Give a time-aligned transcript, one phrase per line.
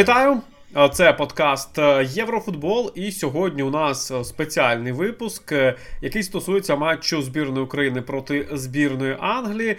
[0.00, 0.40] Вітаю!
[0.92, 2.92] Це подкаст е, Єврофутбол.
[2.94, 9.16] І сьогодні у нас е, спеціальний випуск, е, який стосується матчу збірної України проти збірної
[9.20, 9.76] Англії.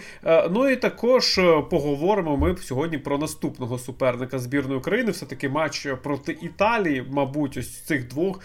[0.51, 1.39] Ну і також
[1.69, 5.11] поговоримо ми сьогодні про наступного суперника збірної України.
[5.11, 8.39] Все таки матч проти Італії, мабуть, ось цих двох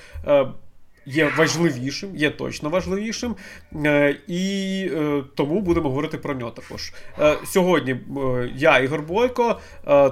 [1.06, 3.34] є важливішим, є точно важливішим.
[3.84, 6.92] Е, і е, тому будемо говорити про нього також.
[7.20, 7.96] Е, сьогодні
[8.54, 9.60] я, Ігор Бойко,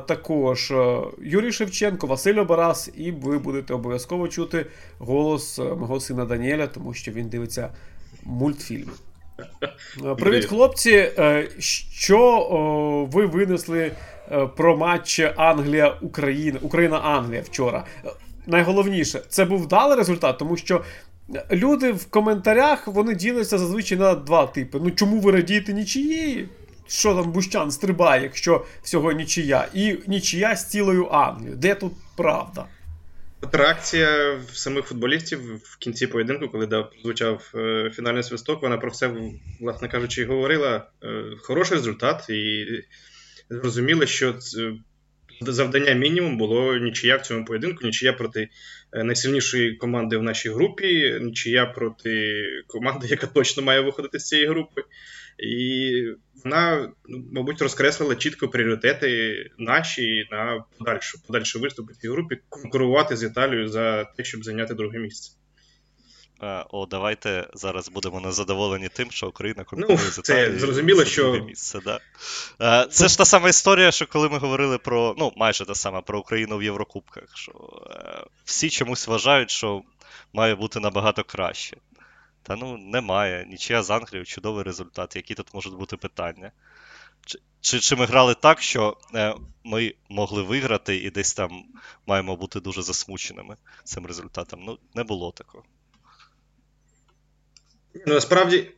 [0.07, 0.73] також
[1.23, 4.67] Юрій Шевченко, Василь Обарас, і ви будете обов'язково чути
[4.99, 7.69] голос мого сина Даніеля, тому що він дивиться
[8.23, 8.93] мультфільми.
[10.19, 11.11] Привіт, хлопці.
[11.91, 13.93] Що ви винесли
[14.57, 17.85] про матч Англія-Україна, Україна-Англія вчора?
[18.47, 20.85] Найголовніше, це був вдалий результат, тому що
[21.53, 24.79] люди в коментарях вони діляться зазвичай на два типи.
[24.83, 26.49] Ну чому ви радієте нічиєї?
[26.87, 31.57] Що там Бущан стрибає, якщо всього нічия, і нічия з цілою Англією.
[31.57, 32.67] Де тут правда?
[33.43, 39.11] От реакція самих футболістів в кінці поєдинку, коли звучав е, фінальний свисток, вона про все,
[39.61, 40.87] власне кажучи, говорила.
[41.03, 42.67] Е, хороший результат, і
[43.51, 44.35] зрозуміли, що
[45.41, 48.49] завдання мінімум було нічия в цьому поєдинку, нічия проти
[48.93, 54.49] е, найсильнішої команди в нашій групі, нічия проти команди, яка точно має виходити з цієї
[54.49, 54.83] групи.
[55.39, 55.93] І
[56.45, 63.17] вона, ну, мабуть, розкреслила чітко пріоритети наші на подальшу подальшу виступ в цій групі, конкурувати
[63.17, 65.33] з Італією за те, щоб зайняти друге місце.
[66.43, 70.53] Е, о, давайте зараз будемо незадоволені тим, що Україна конкурує ну, з Італією.
[70.53, 71.81] Це зрозуміло, що місце.
[71.85, 72.01] Да.
[72.61, 76.01] Е, це ж та сама історія, що коли ми говорили про ну, майже та сама
[76.01, 77.25] про Україну в Єврокубках.
[77.35, 77.53] що
[77.91, 79.83] е, Всі чомусь вважають, що
[80.33, 81.77] має бути набагато краще.
[82.43, 83.47] Та ну немає.
[83.49, 85.17] Нічия з Англією, чудовий результат.
[85.17, 86.53] Які тут можуть бути питання?
[87.27, 88.97] Чи, чи чи, ми грали так, що
[89.65, 91.65] ми могли виграти і десь там
[92.07, 94.61] маємо бути дуже засмученими цим результатом?
[94.65, 95.65] Ну, не було такого.
[98.07, 98.71] Ну, насправді,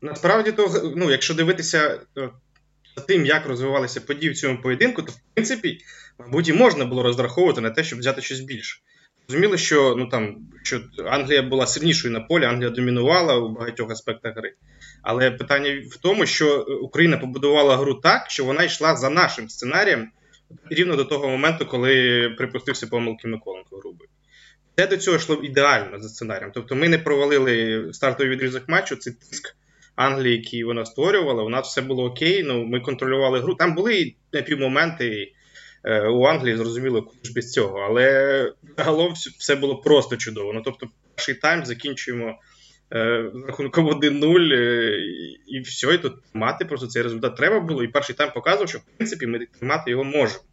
[0.00, 2.30] насправді, то, ну, якщо дивитися е,
[2.96, 5.78] за тим, як розвивалися події в цьому поєдинку, то в принципі,
[6.18, 8.80] мабуть, і можна було розраховувати на те, щоб взяти щось більше.
[9.28, 14.36] Зрозуміло, що ну, там, що Англія була сильнішою на полі, Англія домінувала у багатьох аспектах
[14.36, 14.54] гри.
[15.02, 20.10] Але питання в тому, що Україна побудувала гру так, що вона йшла за нашим сценарієм
[20.70, 24.08] рівно до того моменту, коли припустився помилки Миколенко грубий.
[24.76, 26.50] Це до цього йшло ідеально за сценарієм.
[26.54, 29.56] Тобто ми не провалили стартовий відрізок матчу, це тиск
[30.00, 31.42] Англії, який вона створювала.
[31.42, 32.42] У нас все було окей.
[32.42, 33.54] Ну ми контролювали гру.
[33.54, 35.32] Там були напівмоменти
[35.84, 37.78] е, у Англії, зрозуміло, куди ж без цього.
[37.78, 40.52] Але загалом все було просто чудово.
[40.52, 42.38] Ну тобто, перший тайм закінчуємо
[42.92, 44.98] е, рахунком 1-0, е,
[45.46, 47.84] і все, і тут мати просто цей результат треба було.
[47.84, 50.44] І перший тайм показував, що в принципі ми тримати його можемо.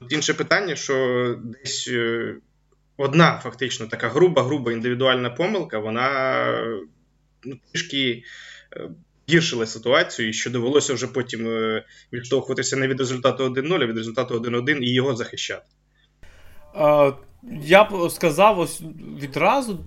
[0.00, 1.90] Тут інше питання, що десь.
[2.96, 6.44] Одна фактично така груба, груба індивідуальна помилка, вона
[7.44, 8.24] ну, трішки
[8.76, 8.88] е,
[9.30, 13.96] гіршила ситуацію, і що довелося вже потім е, відштовхуватися не від результату 1-0, а від
[13.96, 15.66] результату 1-1 і його захищати.
[17.62, 18.82] Я б сказав ось
[19.20, 19.78] відразу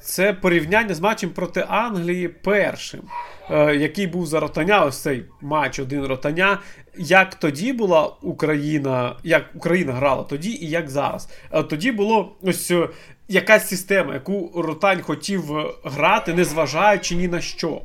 [0.00, 3.00] це порівняння з матчем проти Англії першим,
[3.50, 6.58] е, який був за ротання, ось цей матч один ротання.
[6.96, 11.28] Як тоді була Україна, як Україна грала тоді і як зараз.
[11.52, 12.88] Е, тоді було ось е,
[13.28, 15.42] якась система, яку Ротань хотів
[15.84, 17.82] грати, незважаючи ні на що.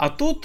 [0.00, 0.44] А тут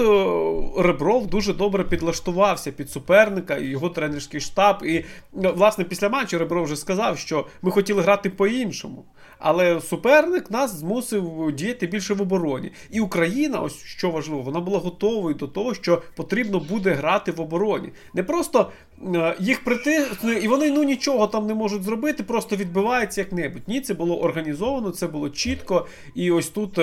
[0.78, 4.84] Ребров дуже добре підлаштувався під суперника і його тренерський штаб.
[4.84, 5.04] І,
[5.34, 9.06] власне, після матчу Ребров вже сказав, що ми хотіли грати по-іншому.
[9.40, 12.72] Але суперник нас змусив діяти більше в обороні.
[12.92, 17.42] І Україна, ось що важливо, вона була готовою до того, що потрібно буде грати в
[17.42, 17.90] обороні.
[18.14, 18.72] Не просто
[19.16, 23.64] е, їх притиснули, і вони ну нічого там не можуть зробити, просто відбиваються як-небудь.
[23.68, 25.88] Ні, це було організовано, це було чітко.
[26.16, 26.80] І ось тут.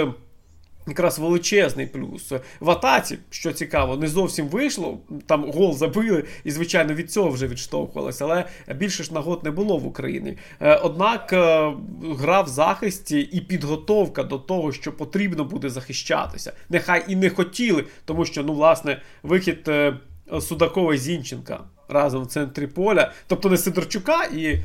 [0.87, 2.33] Якраз величезний плюс.
[2.61, 4.99] В атаці, що цікаво, не зовсім вийшло.
[5.27, 8.45] Там гол забили, і, звичайно, від цього вже відштовхувалося, але
[8.75, 10.39] більше ж нагод не було в Україні.
[10.61, 11.73] Е, однак е,
[12.19, 16.53] гра в захисті і підготовка до того, що потрібно буде захищатися.
[16.69, 19.95] Нехай і не хотіли, тому що, ну, власне, вихід е,
[20.41, 24.59] Судакова Зінченка разом в центрі поля, тобто не Сидорчука і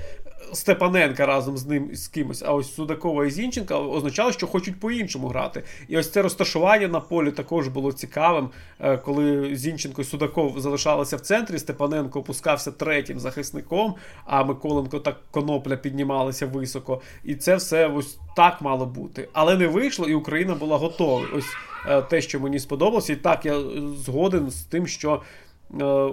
[0.53, 5.27] Степаненка разом з ним з кимось, а ось Судакова і Зінченка означало, що хочуть по-іншому
[5.27, 5.63] грати.
[5.87, 8.49] І ось це розташування на полі також було цікавим,
[8.79, 11.59] е, коли Зінченко і Судаков залишалися в центрі.
[11.59, 13.95] Степаненко опускався третім захисником,
[14.25, 17.01] а Миколенко та Конопля піднімалися високо.
[17.23, 19.29] І це все ось так мало бути.
[19.33, 21.21] Але не вийшло, і Україна була готова.
[21.35, 21.55] Ось
[21.87, 23.59] е, те, що мені сподобалося, і так я
[24.05, 25.21] згоден з тим, що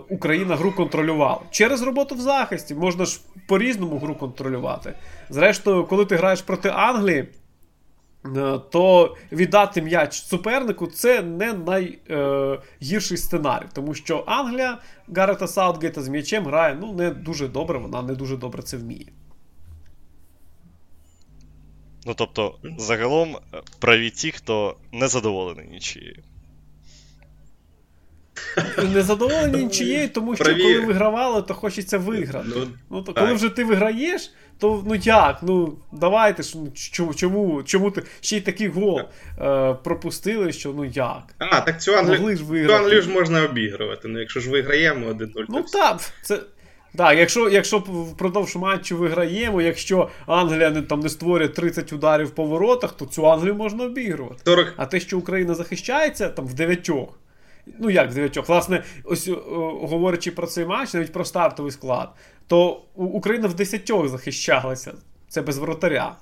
[0.09, 1.41] Україна гру контролювала.
[1.51, 4.95] Через роботу в захисті можна ж по-різному гру контролювати.
[5.31, 7.29] Зрештою, коли ти граєш проти Англії,
[8.27, 14.79] Е, то віддати м'яч супернику це не найгірший е, сценарій, тому що Англія
[15.17, 19.06] Гарета Саутгейта з м'ячем грає ну, не дуже добре, вона не дуже добре це вміє.
[22.06, 26.23] Ну тобто, загалом е, праві ті, хто не задоволений нічією.
[28.95, 32.49] Незадоволені нічією, тому що коли вигравали, то хочеться виграти.
[32.56, 35.39] Ну, ну то Коли вже ти виграєш, то ну як?
[35.43, 36.73] Ну давайте ж ну,
[37.15, 39.01] чому чому ти ще й такий гол
[39.41, 41.23] е, пропустили, що ну як?
[41.39, 44.09] А, так цю Англію ж Англію ж можна обігрувати.
[44.09, 45.45] Ну якщо ж виграємо 1-0.
[45.49, 46.41] Ну так, це.
[46.97, 52.45] Так, якщо якщо впродовж матчу виграємо, якщо Англія не там не створює 30 ударів по
[52.45, 54.41] воротах, то цю Англію можна обігрувати.
[54.45, 54.75] 40...
[54.77, 57.19] А те, що Україна захищається там в дев'ятьох,
[57.79, 62.15] ну як в дев'ятьох, власне, ось о, говорячи про цей матч, навіть про стартовий склад,
[62.47, 64.95] то Україна в десятьох захищалася.
[65.29, 66.17] Це без воротаря.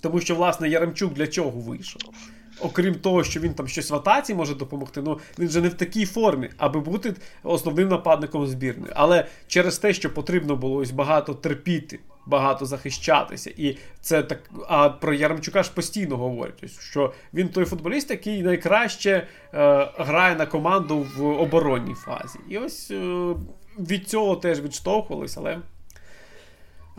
[0.00, 2.02] Тому що, власне, Яремчук для чого вийшов?
[2.60, 5.74] Окрім того, що він там щось в атаці може допомогти, ну він же не в
[5.74, 8.92] такій формі, аби бути основним нападником збірної.
[8.96, 13.50] Але через те, що потрібно було ось багато терпіти, багато захищатися.
[13.56, 14.50] І це так.
[14.68, 19.26] А про Яремчука ж постійно говорять, що він той футболіст, який найкраще е,
[19.98, 22.38] грає на команду в оборонній фазі.
[22.48, 23.34] І ось е,
[23.78, 25.58] від цього теж відштовхувалися, але.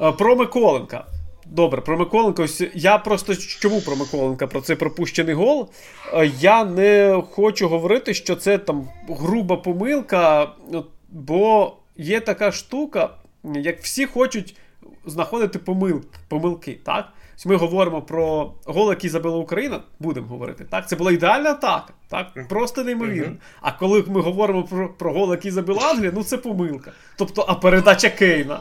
[0.01, 1.05] Е, про Миколенка.
[1.51, 2.43] Добре, про Миколенка.
[2.43, 5.69] Ось я просто чому про Миколенка, про цей пропущений гол.
[6.13, 10.51] Е, я не хочу говорити, що це там груба помилка,
[11.09, 13.09] бо є така штука,
[13.43, 14.55] як всі хочуть
[15.05, 16.79] знаходити помилки, помилки.
[16.83, 17.13] так?
[17.45, 20.65] Ми говоримо про гол, який забила Україна, будемо говорити.
[20.69, 20.89] так?
[20.89, 21.93] Це була ідеальна атака.
[22.09, 22.47] так?
[22.49, 23.35] Просто неймовірно.
[23.61, 26.91] А коли ми говоримо про про гол, який забила Англія, ну це помилка.
[27.17, 28.59] Тобто, а передача Кейна.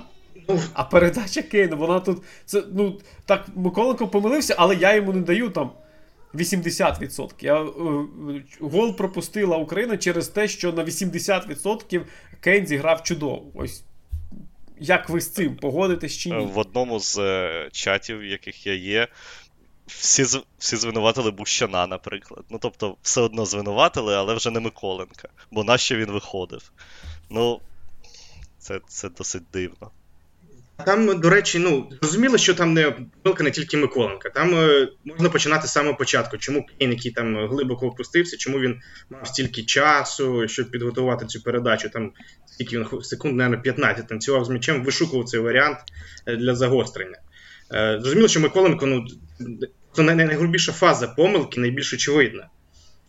[0.73, 2.23] А передача Кейна, вона тут.
[2.45, 5.71] Це, ну, Так, Миколенко помилився, але я йому не даю там
[6.35, 7.31] 80%.
[7.41, 7.69] Я, е,
[8.61, 12.03] Гол пропустила Україна через те, що на 80%
[12.41, 13.43] Кейн зіграв чудово.
[13.55, 13.85] Ось
[14.81, 16.47] як ви з цим погодитесь чи ні?
[16.47, 19.09] В одному з е, чатів, в яких я є,
[19.87, 20.25] всі
[20.59, 22.45] всі звинуватили Бущана, наприклад.
[22.51, 25.29] Ну, тобто, все одно звинуватили, але вже не Миколенка.
[25.51, 26.73] Бо нащо він виходив?
[27.31, 27.61] Ну,
[28.59, 29.91] це, це досить дивно.
[30.87, 32.91] Там, до речі, ну зрозуміло, що там не
[33.23, 34.31] помилка не тільки Миколенка.
[34.31, 36.39] Там е, можна починати з самого початку.
[36.39, 38.81] Чому Кейн, який там глибоко опустився, чому він
[39.11, 41.89] мав стільки часу, щоб підготувати цю передачу?
[41.89, 42.13] Там
[42.47, 45.79] скільки він секунд, мабуть, 15 танцював з м'ячем, вишукував цей варіант
[46.27, 47.19] е, для загострення.
[47.75, 49.07] Е, зрозуміло, що Миколенко ну,
[49.93, 52.49] це найгрубіша фаза помилки, найбільш очевидна.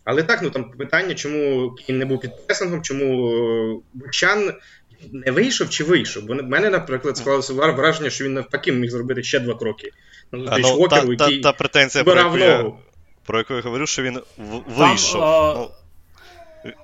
[0.04, 4.52] Але так, ну там питання, чому Кейн не був під пресингом, чому е, Бучан
[5.12, 6.24] не вийшов чи вийшов?
[6.24, 9.90] Бо в мене, наприклад, склалося враження, що він навпаки міг зробити ще два кроки.
[10.32, 12.72] Ну, а, ну, та, який та, та претензія, про яку, я,
[13.26, 14.20] про яку я говорю, що він
[14.76, 15.20] вийшов.
[15.20, 15.70] Там, ну,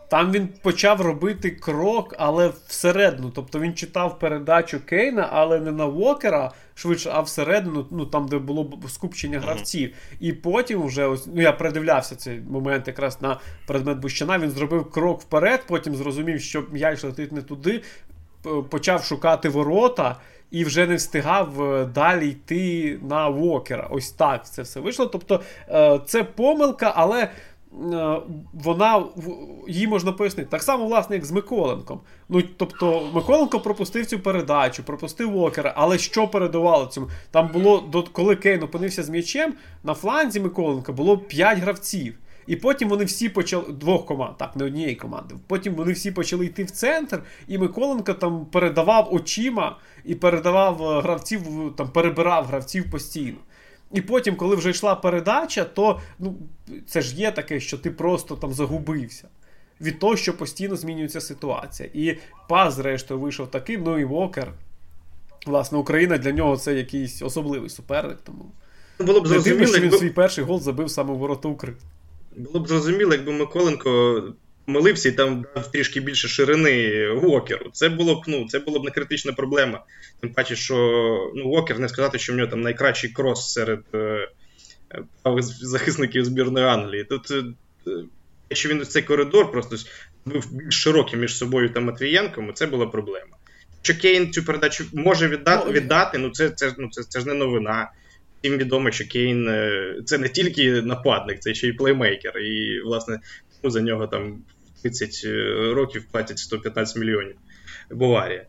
[0.08, 3.32] там він почав робити крок, але всередину.
[3.34, 8.38] Тобто він читав передачу Кейна, але не на Вокера, швидше, а всередину, ну там, де
[8.38, 9.94] було скупчення гравців.
[10.20, 14.38] І потім вже ось ну я придивлявся цей момент якраз на предмет Бущана.
[14.38, 17.82] Він зробив крок вперед, потім зрозумів, що м'яч летить не туди,
[18.70, 20.16] почав шукати ворота.
[20.50, 23.88] І вже не встигав е, далі йти на Вокера.
[23.90, 25.06] Ось так це все вийшло.
[25.06, 27.28] Тобто е, це помилка, але
[27.92, 28.20] Е,
[28.52, 29.04] вона
[29.68, 30.50] її можна пояснити.
[30.50, 32.00] Так само, власне, як з Миколенком.
[32.28, 37.08] Ну, Тобто, Миколенко пропустив цю передачу, пропустив Вокера, але що передавало цьому?
[37.30, 42.14] Там було, коли Кейн опинився з м'ячем, на фланзі Миколенка було 5 гравців.
[42.46, 45.34] І потім вони всі почали двох команд, так, не однієї команди.
[45.46, 51.00] Потім вони всі почали йти в центр, і Миколенко там передавав очима і передавав е,
[51.00, 51.42] гравців,
[51.76, 53.38] там перебирав гравців постійно.
[53.92, 56.34] І потім, коли вже йшла передача, то ну,
[56.86, 59.28] це ж є таке, що ти просто там загубився.
[59.80, 61.88] Від того, що постійно змінюється ситуація.
[61.94, 62.16] І
[62.48, 64.52] пас, зрештою, вийшов таким, ну і Вокер.
[65.46, 68.18] Власне, Україна для нього це якийсь особливий суперник.
[68.24, 68.44] Тому
[68.98, 69.98] було б зрозуміло, що він якби...
[69.98, 71.80] свій перший гол забив саме в ворота України.
[72.36, 74.22] Було б зрозуміло, якби Миколенко
[74.66, 77.70] молився і там дав трішки більше ширини Вокеру.
[77.72, 79.84] Це було б ну, це було б не критична проблема.
[80.20, 80.76] Тим паче, що
[81.34, 84.28] ну, Вокер не сказати, що в нього там найкращий крос серед е,
[85.46, 87.04] захисників збірної Англії.
[87.04, 87.44] Тут е,
[88.50, 89.76] якщо він цей коридор просто
[90.24, 93.36] був більш широкий між собою та Матвієнком, це була проблема.
[93.82, 97.26] Що Кейн цю передачу може віддати, ну, віддати ну це це, ну, це, це ж
[97.26, 97.90] не новина.
[98.40, 102.38] Всім відомо, що Кейн е, це не тільки нападник, це ще й плеймейкер.
[102.38, 103.20] І, власне,
[103.64, 104.42] за нього там
[104.82, 105.24] 30
[105.74, 107.36] років платять 115 мільйонів.
[107.90, 108.46] Баварія.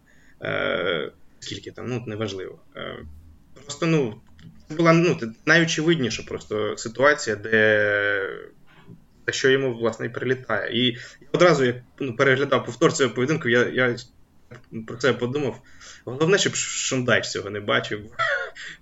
[1.40, 2.60] Скільки там, ну неважливо.
[3.64, 4.22] Просто ну,
[4.70, 8.48] це була ну, найочевидніша просто ситуація, де
[9.32, 10.88] що йому власне і прилітає.
[10.88, 10.98] І
[11.32, 13.96] одразу я ну, переглядав повтор цього поєдинку, я я
[14.88, 15.62] про це подумав.
[16.06, 18.02] Головне, щоб Шондайч цього не бачив,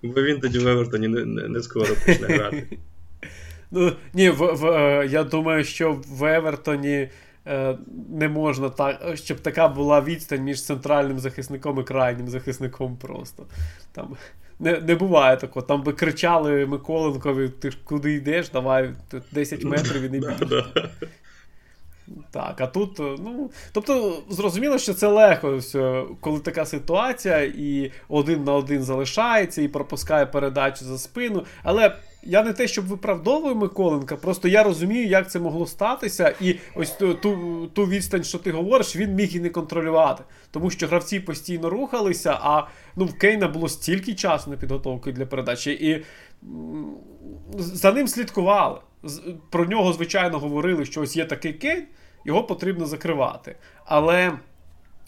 [0.02, 2.66] бо він тоді в Евертоні не, не, не скоро почне грати.
[3.70, 7.08] Ну, ні, в, в, е, я думаю, що в Евертоні
[7.46, 7.78] е,
[8.10, 13.46] не можна так, щоб така була відстань між центральним захисником і крайнім захисником просто.
[13.92, 14.16] Там
[14.58, 15.66] не не буває такого.
[15.66, 18.90] Там би кричали Миколенкові, ти ж куди йдеш, давай
[19.32, 20.64] 10 метрів і не більше.
[22.30, 23.50] Так, а тут, ну.
[23.72, 25.60] Тобто, зрозуміло, що це легко,
[26.20, 31.44] коли така ситуація, і один на один залишається, і пропускає передачу за спину.
[31.62, 36.56] Але я не те, щоб виправдовую Миколенка, просто я розумію, як це могло статися, і
[36.74, 40.24] ось ту, ту, ту відстань, що ти говориш, він міг і не контролювати.
[40.50, 45.26] Тому що гравці постійно рухалися, а ну, в Кейна було стільки часу на підготовку для
[45.26, 46.04] передачі, і
[47.58, 48.78] за ним слідкували.
[49.50, 51.84] Про нього, звичайно, говорили, що ось є такий Кейн,
[52.24, 53.56] його потрібно закривати.
[53.84, 54.32] Але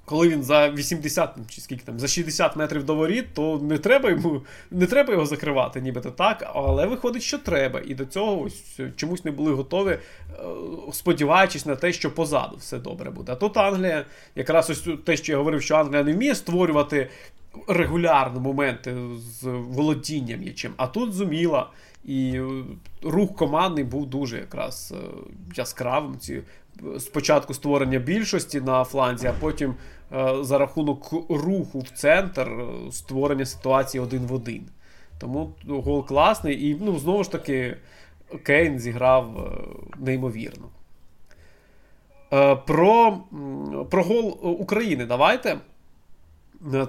[0.09, 4.11] коли він за 80 чи скільки там, за 60 метрів до воріт, то не треба
[4.11, 6.51] йому не треба його закривати, нібито так.
[6.55, 7.81] Але виходить, що треба.
[7.87, 9.99] І до цього ось чомусь не були готові, е,
[10.93, 13.33] сподіваючись на те, що позаду все добре буде.
[13.33, 17.09] А тут Англія, якраз ось те, що я говорив, що Англія не вміє створювати
[17.69, 21.71] регулярно моменти з володінням м'ячем, а тут зуміла.
[22.09, 22.41] І
[23.03, 25.09] рух командний був дуже якраз е,
[25.55, 26.19] яскравим.
[26.19, 26.43] Ці
[26.99, 29.75] спочатку створення більшості на фланзі, а потім
[30.13, 34.69] е, за рахунок руху в центр е, створення ситуації один в один.
[35.19, 36.69] Тому гол класний.
[36.69, 37.77] І ну, знову ж таки,
[38.43, 39.51] Кейн зіграв е,
[39.99, 40.69] неймовірно.
[42.67, 43.19] Про,
[43.91, 45.59] Про гол України давайте.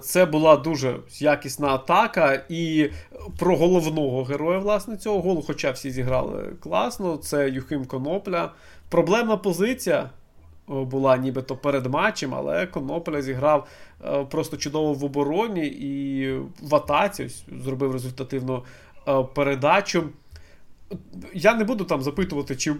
[0.02, 2.90] Це була дуже якісна атака, і
[3.38, 8.52] про головного героя власне цього голу, хоча всі зіграли класно, це Юхим Конопля.
[8.90, 10.10] Проблемна позиція
[10.68, 13.68] була нібито перед матчем, але Конопля зіграв
[14.06, 18.64] е, просто чудово в обороні і в атаці ось, зробив результативну
[19.08, 20.04] е, передачу.
[21.34, 22.76] Я не буду там запитувати, чи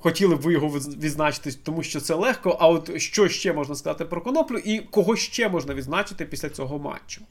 [0.00, 2.56] хотіли б ви його відзначити, тому що це легко.
[2.60, 6.78] А от що ще можна сказати про коноплю, і кого ще можна відзначити після цього
[6.78, 7.22] матчу?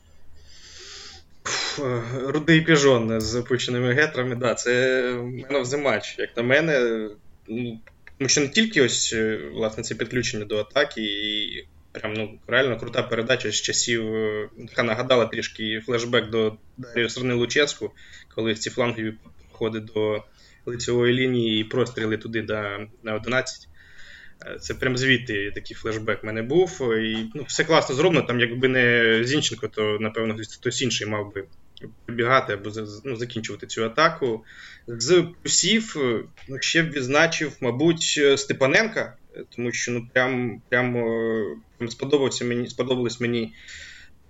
[2.28, 4.72] Рудий піжон з опущеними гетрами, да, це
[5.14, 6.16] man of the.
[6.18, 7.08] Як на мене,
[7.48, 7.80] ну,
[8.18, 12.80] тому що не тільки ось е, власне це підключення до атаки, і прям ну, реально
[12.80, 17.92] крута передача з часів, е, яка нагадала трішки флешбек до Дар'ю Сорни Луческу,
[18.36, 20.24] коли ці флангові підходи до
[20.66, 22.54] лицевої лінії і простріли туди до,
[23.04, 23.68] на 11.
[24.46, 26.96] Е, це прям звідти такий флешбек в мене був.
[26.98, 28.28] І ну, Все класно зроблено.
[28.28, 31.44] Там, якби не Зінченко, то напевно хтось інший мав би
[32.06, 32.72] прибігати або
[33.04, 34.46] ну, закінчувати цю атаку.
[34.88, 35.96] З плюсів
[36.48, 39.16] ну, ще б відзначив, мабуть, Степаненка,
[39.56, 40.94] тому що ну, прям, прям,
[41.78, 43.54] прям сподобався мені, сподобалось мені,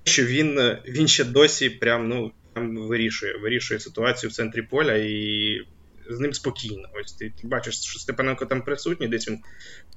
[0.03, 5.61] що він він ще досі прям, ну, прям вирішує вирішує ситуацію в центрі поля і
[6.09, 6.89] з ним спокійно.
[6.93, 9.39] Ось ти, ти бачиш, що Степаненко там присутній, десь він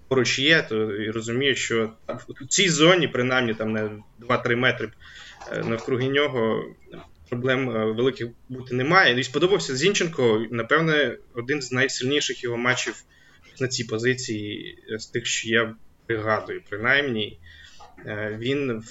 [0.09, 1.93] поруч є, то і розумієш, що
[2.41, 4.93] в цій зоні, принаймні там на 2-3 метри
[5.53, 6.65] е, навкруги нього,
[7.29, 9.21] проблем е, великих бути немає.
[9.21, 13.05] І сподобався Зінченко, напевне, один з найсильніших його матчів
[13.61, 15.75] на цій позиції е, з тих, що я
[16.07, 16.63] пригадую.
[16.69, 17.39] Принаймні,
[18.39, 18.83] він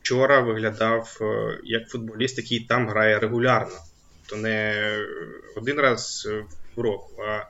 [0.00, 1.18] вчора виглядав
[1.64, 3.76] як футболіст, який там грає регулярно.
[4.28, 4.74] То не
[5.56, 6.28] один раз
[6.76, 7.44] в року, а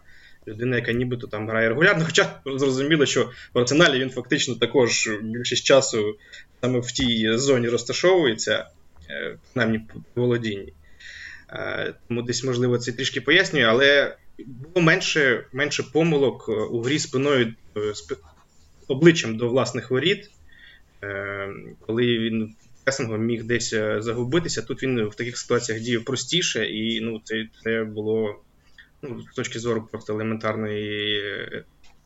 [0.48, 2.04] людина, яка нібито там грає регулярно.
[2.04, 6.16] Хоча зрозуміло, що в арсеналі він фактично також більшість часу
[6.60, 8.66] саме в тій зоні розташовується,
[9.10, 9.80] е, принаймні
[10.14, 10.72] по володінні.
[11.50, 14.16] Е, тому десь, можливо, це трішки пояснює, але
[14.46, 17.54] було менше менше помилок у грі спиною
[18.88, 20.30] обличчям до власних воріт,
[21.02, 21.48] е,
[21.86, 22.54] коли він
[22.88, 24.62] пресингом міг десь загубитися.
[24.62, 28.42] Тут він в таких ситуаціях діяв простіше, і ну, це, це було
[29.02, 31.22] ну, з точки зору просто елементарної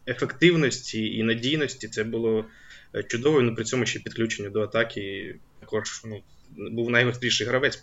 [0.06, 2.44] ефективності і надійності, це було
[2.94, 5.34] е, чудово, ну при цьому ще підключення до атаки.
[5.60, 6.22] Також ну,
[6.70, 7.82] був найгостріший гравець,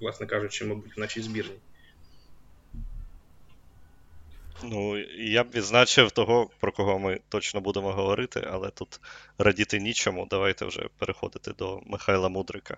[0.00, 1.56] власне кажучи, мабуть, в нашій збірні.
[4.64, 9.00] Ну, я б відзначив того, про кого ми точно будемо говорити, але тут
[9.38, 10.26] радіти нічому.
[10.30, 12.76] Давайте вже переходити до Михайла Мудрика.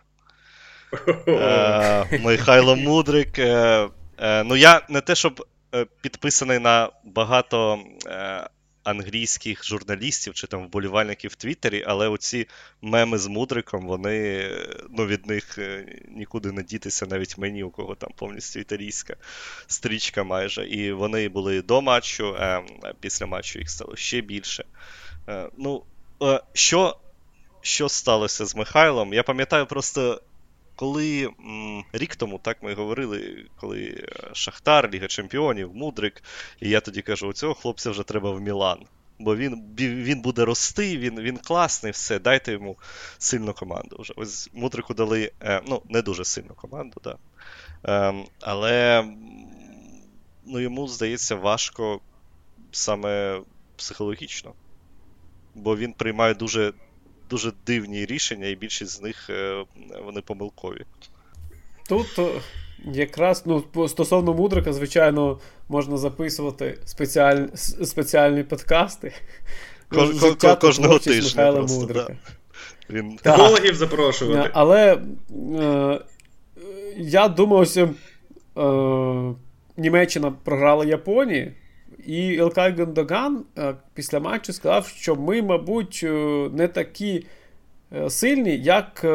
[1.28, 3.38] Е, Михайло Мудрик.
[3.38, 3.88] Е,
[4.18, 7.78] е, ну, я не те, щоб Е, підписаний на багато
[8.84, 12.48] англійських журналістів чи там вболівальників в Твіттері, але оці
[12.82, 14.50] меми з мудриком, вони
[14.90, 19.16] ну, від них е, нікуди не дітися, навіть мені, у кого там повністю італійська
[19.66, 20.66] стрічка майже.
[20.66, 22.62] І вони були до матчу, а
[23.00, 24.64] після матчу їх стало ще більше.
[25.28, 25.82] Е, ну,
[26.22, 26.96] е, що,
[27.60, 29.14] Що сталося з Михайлом?
[29.14, 30.20] Я пам'ятаю просто.
[30.76, 36.22] Коли м, рік тому так ми говорили, коли Шахтар, Ліга Чемпіонів, Мудрик,
[36.60, 38.78] і я тоді кажу, у цього хлопця вже треба в Мілан.
[39.18, 42.76] Бо він він буде рости, він він класний, все, дайте йому
[43.18, 43.96] сильну команду.
[43.98, 44.12] вже.
[44.16, 47.16] Ось Мудрику дали е, ну, не дуже сильну команду, да.
[47.86, 49.04] е, але
[50.46, 52.00] ну, йому здається важко
[52.72, 53.40] саме
[53.76, 54.52] психологічно.
[55.54, 56.72] Бо він приймає дуже
[57.30, 59.64] дуже дивні рішення, і більшість з них е,
[60.04, 60.84] вони помилкові.
[61.88, 62.28] Тут е,
[62.84, 65.38] якраз ну, стосовно мудрика, звичайно,
[65.68, 67.46] можна записувати спеціаль...
[67.84, 69.12] спеціальні подкасти.
[69.88, 71.52] Ко- ко- кожного тижня.
[71.52, 72.06] Просто, Мудрика.
[72.08, 72.16] Да.
[72.90, 73.16] Він...
[73.16, 74.48] Психологів запрошувати.
[74.48, 74.98] Е, але
[75.60, 76.00] е,
[76.96, 77.88] я думаю, ось, е,
[79.76, 81.52] Німеччина програла Японії.
[82.06, 86.08] І Ілкай Гондоган е, після матчу сказав, що ми, мабуть, е,
[86.52, 87.26] не такі
[87.96, 89.06] е, сильні, як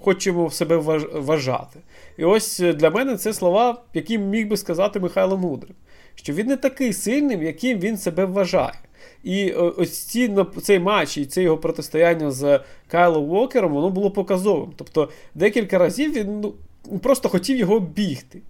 [0.00, 0.76] хочемо себе
[1.14, 1.80] вважати.
[2.16, 5.76] І ось для мене це слова, які міг би сказати Михайло Мудрик,
[6.14, 8.78] що він не такий сильним, яким він себе вважає.
[9.24, 14.72] І ось ці, цей матч і це його протистояння з Кайло Уокером, воно було показовим.
[14.76, 16.54] Тобто декілька разів він ну,
[16.98, 18.40] просто хотів його бігти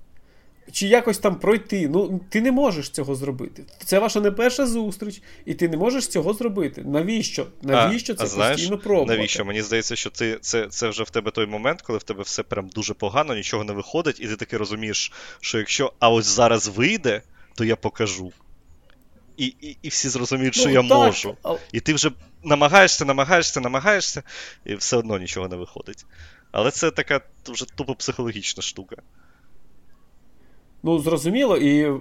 [0.73, 1.89] чи якось там пройти.
[1.89, 3.65] Ну, ти не можеш цього зробити.
[3.85, 6.83] Це ваша не перша зустріч, і ти не можеш цього зробити.
[6.83, 7.47] Навіщо?
[7.63, 9.17] Навіщо а, це а знаєш, постійно пробувати?
[9.17, 9.45] Навіщо?
[9.45, 12.43] Мені здається, що ти це це вже в тебе той момент, коли в тебе все
[12.43, 16.69] прям дуже погано, нічого не виходить, і ти таки розумієш, що якщо а ось зараз
[16.69, 17.23] вийде,
[17.55, 18.33] то я покажу.
[19.37, 21.37] І і, і всі зрозуміють, що ну, я так, можу.
[21.73, 22.11] І ти вже
[22.45, 24.23] намагаєшся, намагаєшся, намагаєшся,
[24.65, 26.05] і все одно нічого не виходить.
[26.53, 28.97] Але це така вже тупо психологічна штука.
[30.83, 31.93] Ну, зрозуміло, і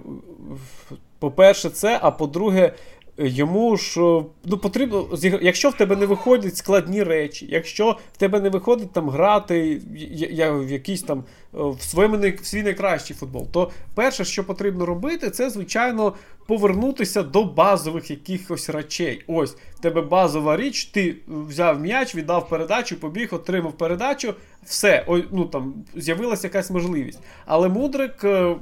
[1.18, 2.72] по-перше, це, а по-друге,
[3.18, 4.00] йому ж
[4.44, 9.10] ну, потрібно, якщо в тебе не виходять складні речі, якщо в тебе не виходить там
[9.10, 9.82] грати
[10.30, 15.30] я в якийсь там в, своєму, в свій найкращий футбол, то перше, що потрібно робити,
[15.30, 16.12] це, звичайно,
[16.46, 19.24] повернутися до базових якихось речей.
[19.26, 25.28] Ось в тебе базова річ, ти взяв м'яч, віддав передачу, побіг, отримав передачу, все, ой,
[25.30, 27.18] ну там з'явилася якась можливість.
[27.46, 28.24] Але мудрик.
[28.24, 28.56] Е,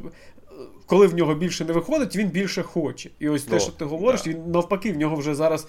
[0.86, 3.10] коли в нього більше не виходить, він більше хоче.
[3.18, 4.30] І ось О, те, що ти говориш, да.
[4.30, 5.68] він навпаки, в нього вже зараз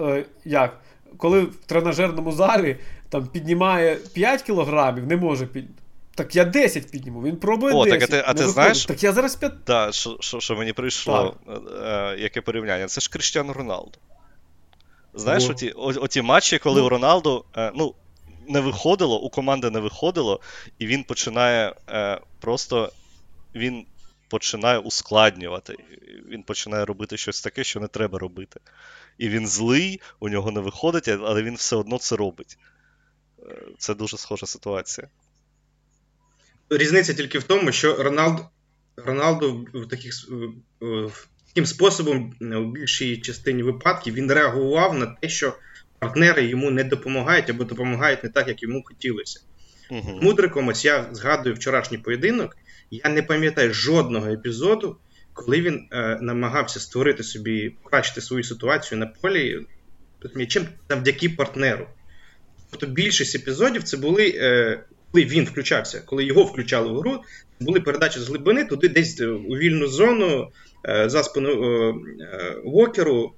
[0.00, 0.80] е, як?
[1.16, 2.76] Коли в тренажерному залі
[3.08, 5.64] там піднімає 5 кілограмів, не може під.
[6.14, 8.00] Так я 10 підніму, він пробує О, 10.
[8.00, 8.86] Так, а ти, а ти знаєш?
[8.86, 9.52] Так я зараз 5.
[9.66, 11.36] Да, що, що, що мені прийшло,
[11.84, 12.86] е, яке порівняння?
[12.86, 13.98] Це ж Криштіану Роналду.
[15.14, 16.86] Знаєш, оті, оті матчі, коли ну.
[16.86, 17.94] у Роналду е, ну,
[18.48, 20.40] не виходило, у команди не виходило,
[20.78, 22.92] і він починає е, просто.
[23.54, 23.86] Він
[24.28, 25.76] починає ускладнювати.
[26.28, 28.60] Він починає робити щось таке, що не треба робити.
[29.18, 32.58] І він злий, у нього не виходить, але він все одно це робить.
[33.38, 35.08] Е, це дуже схожа ситуація.
[36.70, 38.40] Різниця тільки в тому, що Роналд,
[38.96, 40.14] Роналду в таких,
[41.48, 45.54] таким способом у більшій частині випадків він реагував на те, що
[45.98, 49.40] партнери йому не допомагають або допомагають не так, як йому хотілося.
[49.90, 50.18] Угу.
[50.22, 52.56] Мудриком, ось я згадую вчорашній поєдинок,
[52.90, 54.96] я не пам'ятаю жодного епізоду,
[55.32, 59.66] коли він е, намагався створити собі, покращити свою ситуацію на полі
[60.34, 61.88] м'ячем завдяки партнеру.
[62.70, 64.80] Тобто більшість епізодів це були, е,
[65.14, 67.22] коли він включався, коли його включали в гру,
[67.60, 70.50] були передачі з глибини туди, десь у вільну зону,
[70.88, 73.32] е, за спину е, е, Вокеру,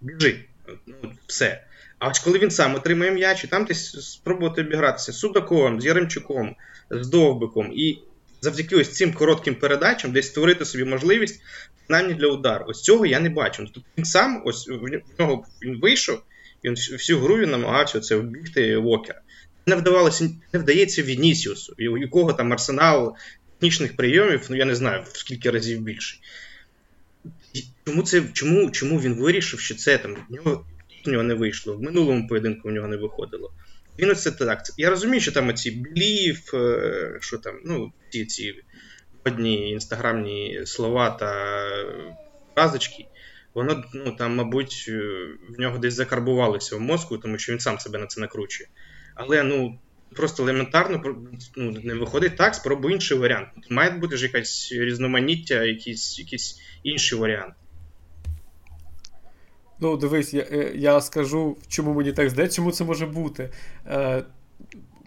[0.00, 0.44] біжи.
[0.86, 1.64] Ну, все.
[1.98, 5.86] А ось коли він сам отримує м'яч, і там десь спробувати обігратися з Судаком, з
[5.86, 6.56] Яремчуком,
[6.90, 7.72] з Довбиком.
[7.74, 7.98] І
[8.40, 11.40] завдяки ось цим коротким передачам десь створити собі можливість
[11.86, 12.64] принаймні для удару.
[12.68, 13.64] Ось цього я не бачу.
[13.74, 16.22] Тобто він сам ось в нього він вийшов,
[16.64, 19.20] він всю гру він намагався це вбігти Вокера.
[19.68, 23.16] Не вдавалося, не вдається Вінісіусу, у якого там арсенал
[23.58, 26.16] технічних прийомів, ну я не знаю в скільки разів більше.
[27.86, 30.64] Чому це, чому, чому він вирішив, що це там в нього,
[31.04, 31.76] в нього не вийшло?
[31.76, 33.52] В минулому поєдинку в нього не виходило.
[33.98, 34.62] Він оце так.
[34.76, 38.54] Я розумію, що там оці блів, е, що там, ну, ці ці
[39.24, 41.32] одні інстаграмні слова та
[42.54, 43.06] фразочки,
[43.54, 45.00] воно ну, там, мабуть, е,
[45.48, 48.68] в нього десь закарбувалося в мозку, тому що він сам себе на це накручує.
[49.18, 49.78] Але ну,
[50.16, 51.02] просто елементарно
[51.56, 53.48] ну, не виходить так, спробуй інший варіант.
[53.70, 57.54] Має бути ж якась різноманіття, якийсь, якісь інший варіант.
[59.80, 63.50] Ну, дивись, я е, я скажу, чому мені так здається, чому це може бути.
[63.86, 64.24] Е,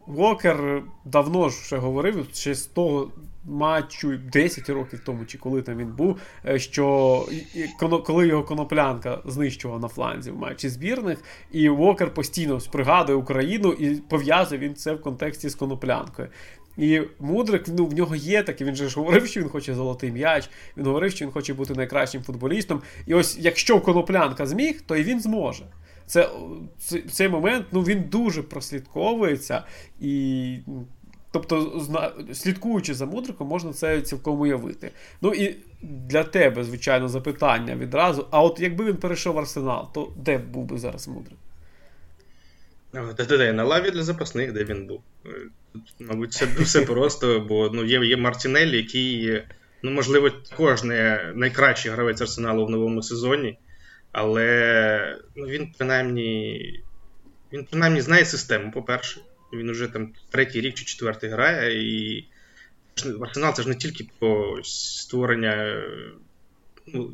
[0.08, 3.12] Уокер давно ж вже говорив, ще з того
[3.46, 7.26] матчу 10 років тому, чи коли там він був, е, що
[8.06, 13.96] коли його коноплянка знищував на фланзі в матчі збірних, і Вокер постійно пригадує Україну і
[13.96, 16.28] пов'язує він це в контексті з коноплянкою.
[16.78, 20.12] І Мудрик, ну, в нього є таке, він же ж говорив, що він хоче золотий
[20.12, 22.82] м'яч, він говорив, що він хоче бути найкращим футболістом.
[23.06, 25.66] І ось якщо коноплянка зміг, то і він зможе.
[26.06, 26.30] Це,
[27.12, 29.64] Цей момент ну, він дуже прослідковується.
[30.00, 30.58] і...
[31.32, 31.82] Тобто,
[32.34, 34.92] слідкуючи за мудриком, можна це цілком уявити.
[35.22, 38.28] Ну і для тебе, звичайно, запитання відразу.
[38.32, 41.38] А от якби він перейшов в арсенал, то де був би зараз мудрик?
[42.94, 45.02] Де-де-де, на лаві для запасних, де він був.
[46.00, 49.44] Мабуть, це все просто, бо ну, є є Мартінелі, який,
[49.84, 50.32] ну, можливо,
[50.84, 53.58] не найкращий гравець арсеналу в новому сезоні,
[54.12, 56.60] але ну, він принаймні
[57.54, 59.22] він принаймні знає систему, по-перше.
[59.54, 62.26] Він вже там третій рік чи четвертий грає, і
[63.22, 65.84] Арсенал це ж не тільки про створення
[66.88, 67.14] ну,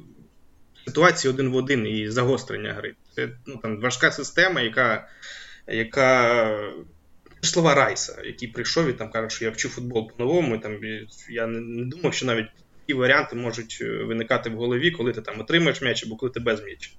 [0.85, 2.95] ситуації один в один і загострення гри.
[3.15, 5.07] Це ну, там важка система, яка
[5.67, 6.73] яка
[7.41, 10.55] слова Райса, який прийшов і там каже, що я вчу футбол по-новому.
[10.55, 10.79] і там
[11.29, 12.47] Я не, думав, що навіть
[12.81, 16.39] такі варіанти можуть е, виникати в голові, коли ти там отримаєш м'яч або коли ти
[16.39, 16.91] без м'яча.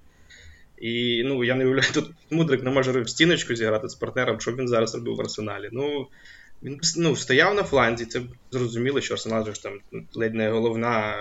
[0.80, 4.52] І ну, я не уявляю, тут Мудрик не може в стіночку зіграти з партнером, що
[4.52, 5.68] він зараз робив в арсеналі.
[5.72, 6.06] Ну,
[6.62, 9.80] Він ну, стояв на фланзі, це зрозуміло, що Арсенал ж там
[10.14, 11.16] ледь не головна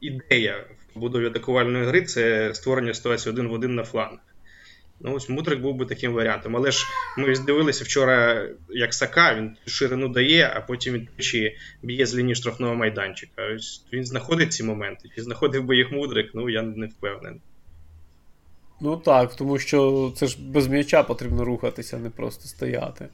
[0.00, 4.20] ідея в побудові атакувальної гри це створення ситуації один в один на флангах.
[5.00, 6.56] Ну, ось Мудрик був би таким варіантом.
[6.56, 6.84] Але ж
[7.18, 12.34] ми здивилися вчора, як Сака, він ширину дає, а потім він тричі б'є з лінії
[12.34, 13.54] штрафного майданчика.
[13.54, 15.08] Ось Він знаходить ці моменти.
[15.14, 17.40] Чи знаходив би їх Мудрик, ну я не впевнений.
[18.80, 23.08] Ну так, тому що це ж без м'яча потрібно рухатися, не просто стояти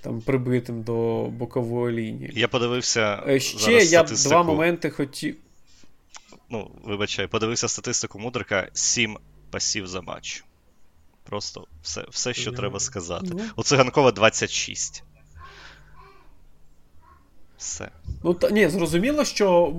[0.00, 2.32] там прибитим до бокової лінії.
[2.34, 3.22] Я подивився.
[3.28, 4.30] Е, ще зараз я статистику.
[4.30, 5.36] два моменти хотів.
[6.50, 9.18] Ну, вибачай, подивився статистику Мудрика: 7
[9.50, 10.44] пасів за матч.
[11.24, 12.56] Просто все, все що yeah.
[12.56, 13.26] треба сказати.
[13.30, 13.40] Ну.
[13.56, 15.04] У циганкова 26.
[17.58, 17.88] Все.
[18.24, 19.72] Ну, та, ні, зрозуміло, що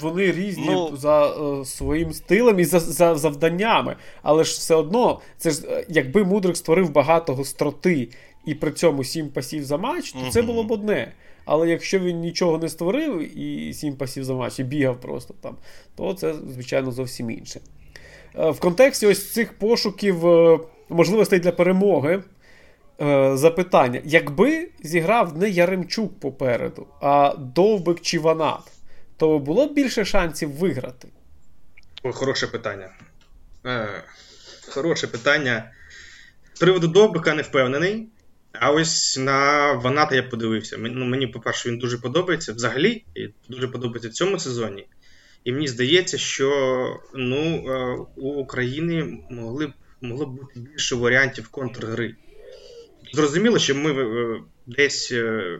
[0.00, 3.96] вони різні ну, за е, своїм стилем і за за завданнями.
[4.22, 8.08] Але ж все одно, це ж е, якби Мудрик створив багато гостроти
[8.46, 10.30] і при цьому сім пасів за матч, то угу.
[10.30, 11.12] це було б одне.
[11.44, 15.56] Але якщо він нічого не створив і сім пасів за матч і бігав просто там,
[15.96, 17.60] то це, звичайно, зовсім інше.
[18.38, 20.58] Е, в контексті ось цих пошуків е,
[20.88, 22.22] можливостей для перемоги.
[23.02, 28.72] Е, запитання: якби зіграв не Яремчук попереду, а Довбик чи Ванат,
[29.16, 31.08] то було б більше шансів виграти?
[32.02, 32.90] О, хороше питання.
[33.66, 34.02] Е,
[34.68, 35.70] Хороше питання.
[36.52, 38.08] З приводу Довбика не впевнений.
[38.52, 40.76] А ось на Ваната я подивився.
[40.78, 44.86] Ну, Мені, по-перше, він дуже подобається взагалі, і дуже подобається в цьому сезоні.
[45.44, 46.50] І мені здається, що
[47.14, 52.16] ну, е, у України могли, могло б бути більше варіантів контргри.
[53.12, 55.58] Зрозуміло, що ми е, десь е,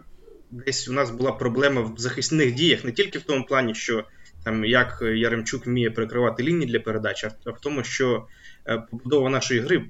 [0.51, 4.05] десь у нас була проблема в захисних діях, не тільки в тому плані, що
[4.45, 8.27] там як Яремчук вміє перекривати лінії для передачі, а в тому, що
[8.67, 9.85] е, побудова нашої гри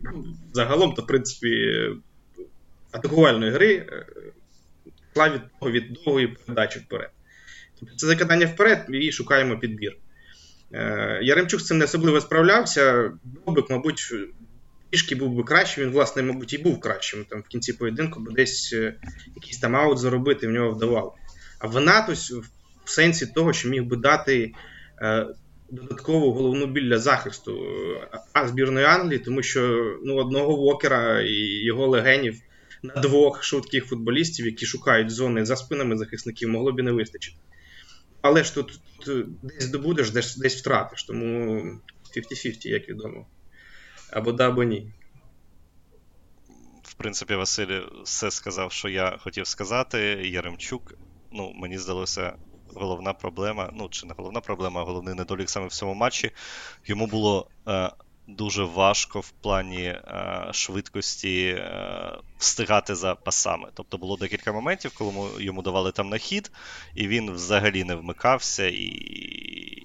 [0.53, 1.77] загалом, то в принципі,
[2.92, 3.87] атакувальної гри
[5.11, 5.42] йшла від
[5.75, 7.11] від довгої передачі вперед.
[7.81, 9.96] Тобто це закидання вперед і шукаємо підбір.
[11.22, 13.12] Яремчук з цим не особливо справлявся.
[13.46, 14.14] Бобик, мабуть,
[14.92, 18.31] трішки був би краще, він, власне, мабуть, і був кращим там в кінці поєдинку, бо
[18.31, 18.94] десь е,
[19.37, 21.16] якийсь там аут заробити в нього вдавав.
[21.59, 22.31] А Венатус
[22.85, 24.52] в сенсі того, що міг би дати
[25.02, 25.26] е,
[25.70, 27.64] додаткову головну біль для захисту
[28.02, 32.40] е, а збірної Англії, тому що ну, одного Вокера і його легенів
[32.83, 37.37] на двох швидких футболістів, які шукають зони за спинами захисників, могло б і не вистачити.
[38.20, 41.62] Але ж тут, тут десь добудеш, десь десь втратиш, тому
[42.16, 43.26] 50-50, як відомо
[44.12, 44.92] або да, або ні.
[46.83, 49.98] В принципі, Василь все сказав, що я хотів сказати.
[50.25, 50.94] Яремчук,
[51.33, 52.33] ну, мені здалося,
[52.75, 56.31] головна проблема, ну, чи не головна проблема, а головний недолік саме в цьому матчі.
[56.87, 57.90] Йому було е,
[58.27, 63.68] дуже важко в плані е, швидкості е, встигати за пасами.
[63.75, 66.53] Тобто було декілька моментів, коли йому давали там на хід,
[66.94, 68.85] і він взагалі не вмикався, і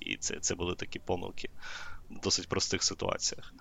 [0.08, 1.50] і це, це були такі помилки
[2.10, 3.54] в досить простих ситуаціях.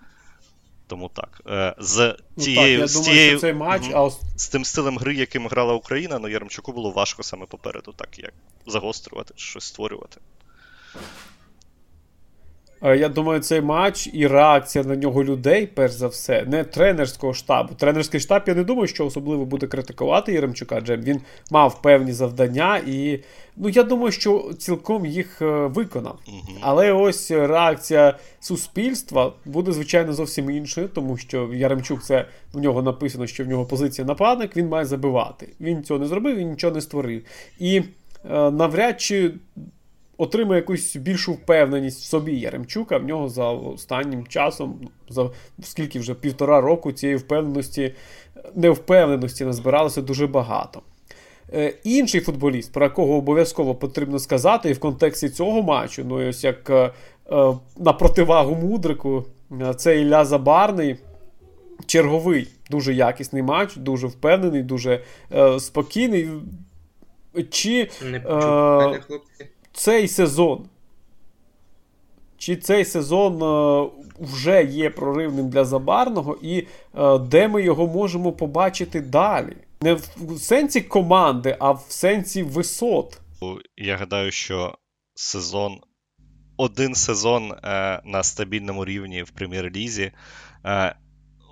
[0.87, 1.41] Тому так.
[1.47, 4.09] Е, з тією, ну, так, я з думаю, тією, що цей матч, а...
[4.35, 8.33] з тим стилем гри, яким грала Україна, ну Яремчуку було важко саме попереду, так як
[8.65, 10.21] загострювати, щось створювати.
[12.81, 17.73] Я думаю, цей матч і реакція на нього людей, перш за все, не тренерського штабу.
[17.73, 22.81] Тренерський штаб, я не думаю, що особливо буде критикувати Єремчука, адже він мав певні завдання,
[22.87, 23.19] і
[23.55, 26.19] ну я думаю, що цілком їх е, виконав.
[26.61, 33.27] Але ось реакція суспільства буде, звичайно, зовсім іншою, тому що Яремчук це в нього написано,
[33.27, 35.49] що в нього позиція нападник, він має забивати.
[35.61, 37.21] Він цього не зробив, він нічого не створив.
[37.59, 39.31] І е, навряд чи
[40.17, 42.97] отримує якусь більшу впевненість в собі Яремчука.
[42.97, 45.29] В нього за останнім часом, за
[45.63, 47.93] скільки вже півтора року цієї впевненості,
[48.55, 50.81] невпевненості назбиралося дуже багато.
[51.53, 56.43] Е, інший футболіст, про якого обов'язково потрібно сказати, і в контексті цього матчу, ну ось
[56.43, 56.91] як е,
[57.31, 59.25] е, на противагу мудрику,
[59.77, 60.95] це Ілля Забарний.
[61.85, 65.03] Черговий, дуже якісний матч, дуже впевнений, дуже
[65.35, 66.29] е, спокійний.
[67.49, 69.01] Чи Не почув, е,
[69.77, 70.65] цей сезон.
[72.37, 78.31] Чи цей сезон е, вже є проривним для Забарного, і е, де ми його можемо
[78.31, 79.57] побачити далі?
[79.81, 83.21] Не в сенсі команди, а в сенсі висот.
[83.77, 84.77] Я гадаю, що
[85.15, 85.79] сезон,
[86.57, 90.11] один сезон е, на стабільному рівні в прем'єр-лізі.
[90.65, 90.95] Е,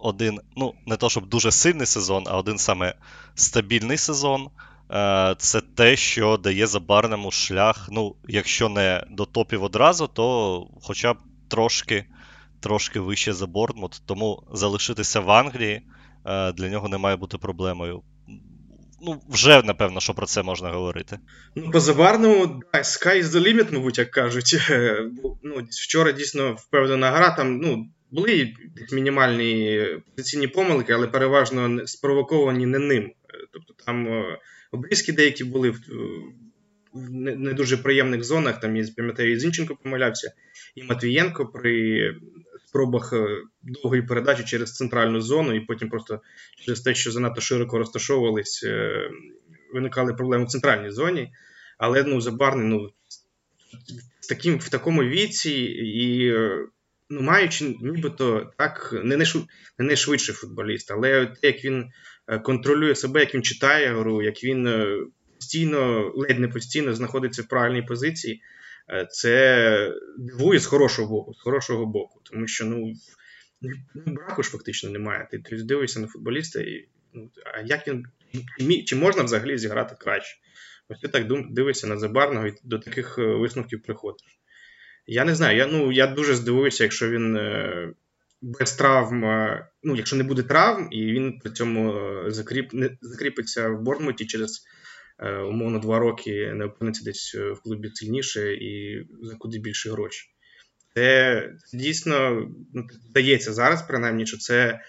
[0.02, 2.96] один, ну, не то щоб дуже сильний сезон, а один саме
[3.36, 4.50] стабільний сезон.
[4.92, 7.88] Е, це те, що дає забарному шлях.
[7.92, 11.18] Ну, якщо не до топів одразу, то хоча б
[11.50, 12.06] трошки
[12.60, 14.02] трошки вище за Бортмут.
[14.06, 15.82] Тому залишитися в Англії
[16.26, 18.02] е, для нього не має бути проблемою.
[19.02, 21.20] Ну, вже, напевно, що про це можна говорити.
[21.56, 24.56] Ну, по Забарному, да, sky is the limit, мабуть, як кажуть.
[25.44, 28.54] ну, Вчора дійсно впевнена гра, там ну, були
[28.92, 33.12] мінімальні позиційні помилки, але переважно спровоковані не ним.
[33.54, 34.08] Тобто там
[34.76, 35.80] обрізки деякі були в,
[36.94, 38.60] в не, дуже приємних зонах.
[38.60, 40.34] Там, я пам'ятаю, і Зінченко помилявся,
[40.76, 42.16] і Матвієнко при
[42.68, 43.28] спробах е,
[43.64, 46.22] довгої передачі через центральну зону, і потім просто
[46.66, 49.10] через те, що занадто широко розташовувались, е,
[49.74, 51.34] виникали проблеми в центральній зоні.
[51.78, 52.90] Але ну, Забарний ну,
[54.20, 55.52] в таким, в такому віці
[55.84, 56.32] і
[57.10, 59.26] ну, маючи нібито так не
[59.78, 61.90] найшвидший футболіст, але те, як він Е,
[62.44, 64.98] контролює себе, як він читає гру, як він е,
[65.36, 68.42] постійно, ледь не постійно знаходиться в правильній позиції.
[68.90, 72.22] Е, це дивує з хорошого боку, з хорошого боку.
[72.24, 72.94] Тому що ну,
[73.96, 75.28] ну браку ж фактично немає.
[75.32, 78.06] Ти дивишся на футболіста, і ну, а як він
[78.86, 80.38] чи можна взагалі зіграти краще?
[80.90, 84.40] Ось ти так дивишся на Забарного і до таких висновків приходиш.
[85.08, 87.38] Я не знаю, я ну, я дуже здивуюся, якщо він
[88.46, 89.22] без травм,
[89.84, 94.26] ну, якщо не буде травм, і він при цьому е, закріп, не, закріпиться в Бортмуті
[94.26, 94.64] через
[95.20, 99.92] е, умовно два роки, не опиниться десь е, в клубі сильніше і за куди більше
[99.92, 100.30] гроші.
[100.94, 104.80] Це дійсно ну, здається зараз, принаймні, що це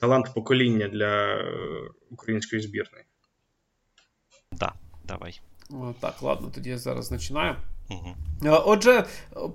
[0.00, 1.44] талант покоління для
[2.10, 3.04] української збірної.
[4.50, 5.40] Так, да, давай.
[6.00, 7.56] Так, ладно, тоді я зараз починаю.
[7.90, 8.14] Угу.
[8.44, 9.04] Отже,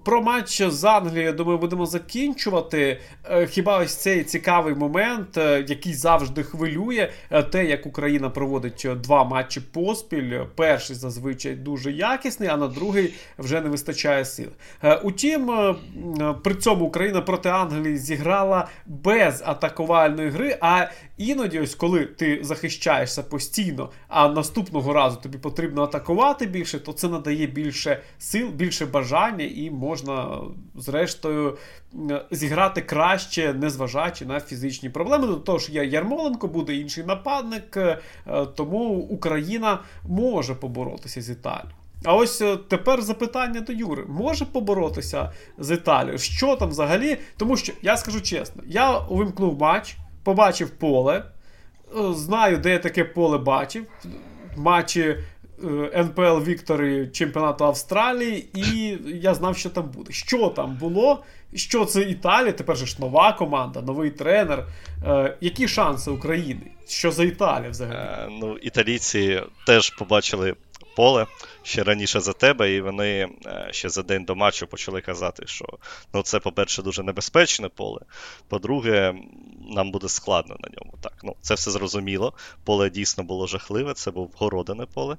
[0.04, 3.00] про матч з Англією, я думаю, будемо закінчувати.
[3.26, 7.10] Е, хіба ось цей цікавий момент, е, який завжди хвилює,
[7.52, 10.39] те, як Україна проводить два матчі поспіль.
[10.56, 14.50] Перший зазвичай дуже якісний, а на другий вже не вистачає сил.
[15.04, 15.76] Утім,
[16.43, 20.58] при цьому Україна проти Англії зіграла без атакувальної гри.
[20.62, 20.86] А
[21.17, 27.08] іноді, ось коли ти захищаєшся постійно, а наступного разу тобі потрібно атакувати більше, то це
[27.08, 30.41] надає більше сил, більше бажання, і можна,
[30.76, 31.58] зрештою,
[32.32, 35.28] зіграти краще, незважаючи на фізичні проблеми.
[35.28, 37.99] До того ж, є Ярмоленко, буде інший нападник, е,
[38.56, 41.76] тому Україна може поборотися з Італією.
[42.04, 46.17] А ось е, тепер запитання до Юри: може поборотися з Італією?
[46.17, 47.17] Що там взагалі?
[47.38, 51.24] Тому що я скажу чесно, я увімкнув матч, побачив поле,
[51.98, 53.86] е, знаю, де я таке поле бачив.
[54.58, 55.16] Матчі
[55.64, 60.12] Е, НПЛ Вікторі чемпіонату Австралії, і я знав, що там буде.
[60.14, 61.24] Що там було?
[61.56, 62.52] Що це Італія?
[62.52, 64.68] Тепер же ж нова команда, новий тренер.
[65.06, 66.62] Е, Які шанси України?
[66.88, 67.98] Що за Італія взагалі?
[67.98, 70.56] Е, ну, Італійці теж побачили
[70.95, 71.25] поле
[71.63, 75.65] ще раніше за тебе, і вони е, ще за день до матчу почали казати, що
[76.13, 77.99] ну, це, по-перше, дуже небезпечне поле.
[78.47, 79.15] По-друге,
[79.69, 80.97] нам буде складно на ньому.
[81.01, 82.34] Так, ну, Це все зрозуміло.
[82.63, 85.17] Поле дійсно було жахливе, це був городине поле.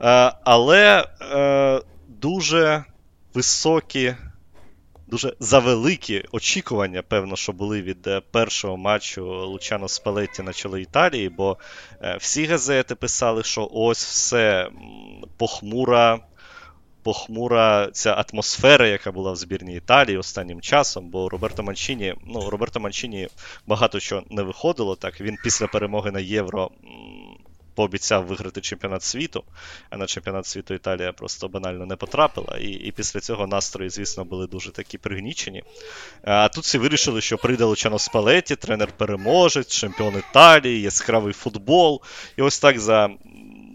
[0.00, 2.84] Е, але е, дуже
[3.34, 4.14] високі
[5.06, 11.28] дуже завеликі очікування, певно, що були від е, першого матчу Лучано Спалетті на чолі Італії,
[11.28, 11.56] бо
[12.02, 14.68] е, всі газети писали, що ось все
[15.36, 16.20] похмура.
[17.02, 22.80] похмура ця атмосфера, яка була в збірній Італії останнім часом, бо Роберто Манчині, ну, Роберто
[22.80, 23.28] Манчині
[23.66, 24.96] багато чого не виходило.
[24.96, 26.70] Так він після перемоги на Євро
[27.74, 29.44] пообіцяв виграти чемпіонат світу,
[29.90, 32.58] а на чемпіонат світу Італія просто банально не потрапила.
[32.58, 35.62] І і після цього настрої, звісно, були дуже такі пригнічені.
[36.22, 42.02] А тут всі вирішили, що прийде Лучано Спалеті, тренер-переможець, чемпіон Італії, яскравий футбол.
[42.36, 43.10] І ось так за.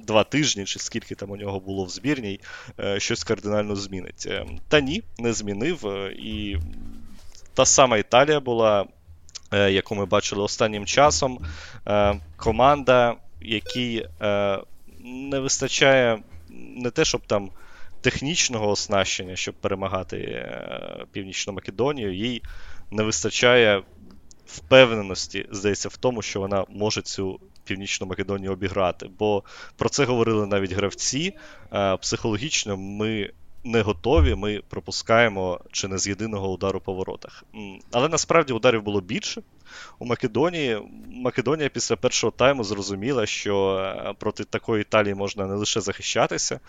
[0.07, 2.39] Два тижні, чи скільки там у нього було в збірній,
[2.79, 4.27] е, щось кардинально змінить.
[4.27, 5.87] Е, та ні, не змінив.
[5.87, 6.57] Е, і
[7.53, 8.85] та сама Італія була,
[9.51, 11.39] яку ми бачили останнім часом.
[12.37, 14.59] Команда який е,
[15.03, 16.23] не вистачає
[16.75, 17.49] не те, щоб там
[18.01, 22.41] технічного оснащення, щоб перемагати е, Північну Македонію, їй
[22.91, 23.83] не вистачає
[24.45, 27.39] впевненості, здається, в тому, що вона може цю.
[27.63, 29.43] Північну Македонію обіграти, бо
[29.75, 31.33] про це говорили навіть гравці.
[31.73, 33.31] Е, психологічно ми
[33.63, 37.43] не готові, ми пропускаємо чи не з єдиного удару по воротах.
[37.91, 39.41] Але насправді ударів було більше.
[39.99, 45.81] У Македонії Македонія після першого тайму зрозуміла, що е, проти такої Італії можна не лише
[45.81, 46.59] захищатися.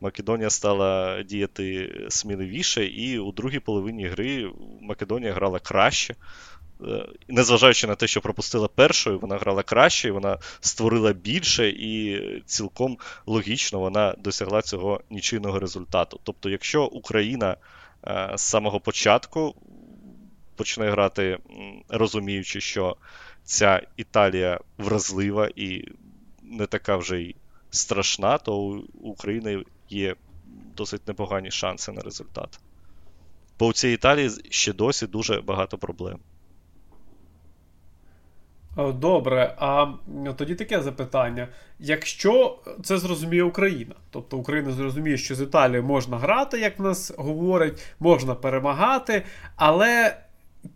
[0.00, 6.14] Македонія стала діяти сміливіше, і у другій половині гри Македонія грала краще.
[6.88, 12.98] Е, незважаючи на те, що пропустила першою, вона грала краще, вона створила більше, і цілком
[13.26, 16.20] логічно вона досягла цього нічийного результату.
[16.22, 17.56] Тобто, якщо Україна
[18.06, 19.54] е, з самого початку
[20.60, 21.38] почне грати,
[21.88, 22.96] розуміючи, що
[23.44, 25.84] ця Італія вразлива і
[26.42, 27.36] не така вже й
[27.70, 30.14] страшна, то у України є
[30.76, 32.60] досить непогані шанси на результат.
[33.58, 36.18] Бо у цій Італії ще досі дуже багато проблем.
[38.78, 39.86] Е, добре, а
[40.36, 41.48] тоді таке запитання.
[41.78, 47.82] Якщо це зрозуміє Україна, тобто Україна зрозуміє, що з Італією можна грати, як нас говорять,
[48.00, 49.22] можна перемагати,
[49.56, 50.16] але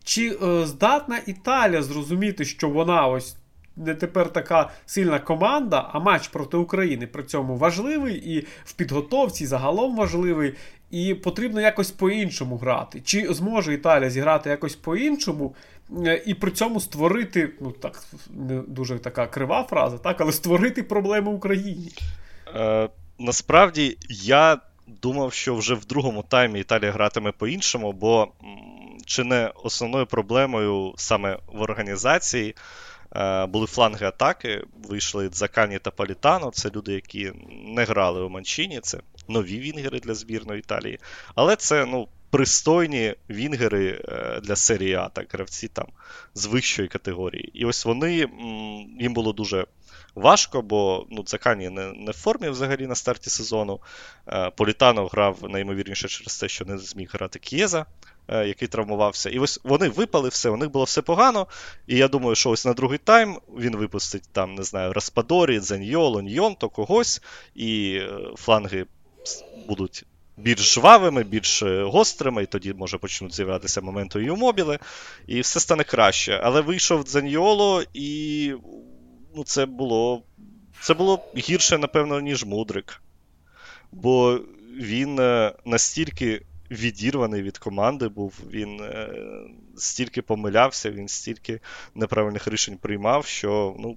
[0.04, 3.36] чи е, здатна Італія зрозуміти, що вона ось
[3.76, 9.46] не тепер така сильна команда, а матч проти України при цьому важливий і в підготовці
[9.46, 10.54] загалом важливий,
[10.90, 13.00] і потрібно якось по-іншому грати.
[13.04, 15.54] Чи зможе Італія зіграти якось по-іншому?
[16.06, 20.82] Е, і при цьому створити, ну так, не дуже така крива фраза, так, але створити
[20.82, 21.92] проблеми Україні.
[22.54, 24.58] Е, Насправді я
[25.02, 28.28] думав, що вже в другому таймі Італія гратиме по-іншому, бо
[29.04, 32.54] чи не основною проблемою саме в організації
[33.16, 34.64] е, були фланги атаки.
[34.88, 36.50] Вийшли Дзакані та Палітано.
[36.50, 37.32] Це люди, які
[37.64, 40.98] не грали у Манчині, це нові вінгери для збірної Італії.
[41.34, 45.86] Але це, ну пристойні вінгери е, для серії А, так, гравці там
[46.34, 47.50] з вищої категорії.
[47.54, 48.28] І ось вони
[49.00, 49.66] їм було дуже
[50.14, 53.80] важко, бо ну, Цакані не, не в формі взагалі на старті сезону.
[54.28, 57.86] Е, Політано грав наймовірніше через те, що не зміг грати К'єза.
[58.28, 59.30] Е, який травмувався.
[59.30, 61.46] І ось вони випали все, у них було все погано.
[61.86, 66.08] І я думаю, що ось на другий тайм він випустить там, не знаю, Распадорі, Дзаньйо,
[66.08, 67.22] Лоньйон, то когось,
[67.54, 68.00] і
[68.36, 68.86] фланги
[69.68, 70.04] будуть
[70.36, 74.78] більш жвавими, більш е, гострими, і тоді може почнуть з'являтися моменти і у мобіли,
[75.26, 76.40] і все стане краще.
[76.44, 78.52] Але вийшов Дзаньоло, і
[79.36, 80.22] ну, це було
[80.80, 83.02] це було гірше, напевно, ніж Мудрик.
[83.92, 84.40] Бо
[84.76, 89.10] він е, настільки відірваний від команди був, він е,
[89.76, 91.60] стільки помилявся, він стільки
[91.94, 93.96] неправильних рішень приймав, що ну,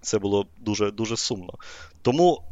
[0.00, 1.54] це було дуже дуже сумно.
[2.02, 2.42] Тому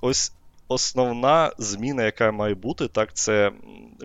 [0.00, 0.32] ось
[0.68, 3.52] основна зміна, яка має бути, так, це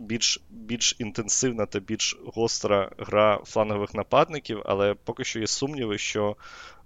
[0.01, 6.35] більш більш інтенсивна та більш гостра гра флангових нападників, але поки що є сумніви, що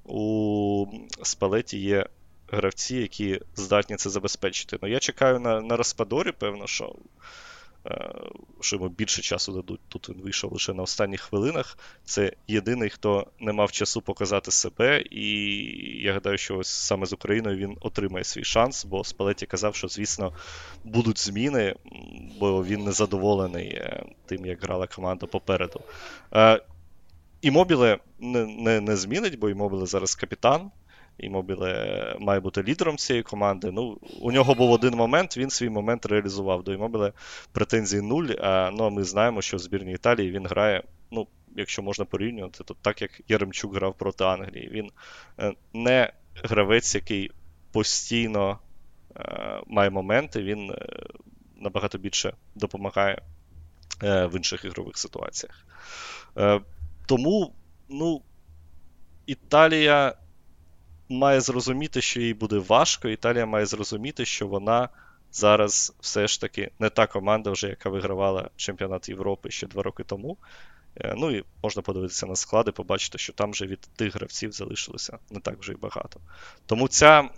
[0.05, 0.85] у
[1.23, 2.05] Спалеті є
[2.51, 4.77] гравці, які здатні це забезпечити.
[4.81, 6.95] Ну, я чекаю на на Распадорі, певно, що
[7.25, 7.52] Е,
[8.61, 9.79] що йому більше часу дадуть.
[9.87, 11.77] Тут він вийшов лише на останніх хвилинах.
[12.05, 15.25] Це єдиний, хто не мав часу показати себе, і
[16.03, 19.87] я гадаю, що ось саме з Україною він отримає свій шанс, бо Спалеті казав, що,
[19.87, 20.33] звісно,
[20.83, 21.75] будуть зміни,
[22.39, 25.81] бо він не задоволений е, тим, як грала команда попереду.
[26.33, 26.61] Е,
[27.41, 30.71] і Мобіле не, не, не змінить, бо і Мобіле зараз капітан.
[31.17, 33.71] І Мобіле має бути лідером цієї команди.
[33.71, 36.63] Ну, У нього був один момент, він свій момент реалізував.
[36.63, 37.11] До Імобіле
[37.51, 38.27] претензій нуль.
[38.41, 42.63] А, ну, а ми знаємо, що в збірній Італії він грає, ну, якщо можна порівнювати,
[42.63, 44.69] то так як Яремчук грав проти Англії.
[44.69, 44.91] Він
[45.39, 47.31] е, не гравець, який
[47.71, 48.59] постійно
[49.17, 50.87] е, має моменти, він е,
[51.55, 53.21] набагато більше допомагає
[54.01, 55.65] в інших ігрових ситуаціях.
[57.05, 57.53] Тому,
[57.89, 58.21] ну,
[59.25, 60.15] Італія
[61.17, 63.07] має зрозуміти, що їй буде важко.
[63.07, 64.89] Італія має зрозуміти, що вона
[65.31, 70.03] зараз все ж таки не та команда, вже, яка вигравала чемпіонат Європи ще два роки
[70.03, 70.37] тому.
[70.95, 75.17] Е, ну і можна подивитися на склади, побачити, що там вже від тих гравців залишилося
[75.31, 76.19] не так вже й багато.
[76.65, 77.29] Тому ця,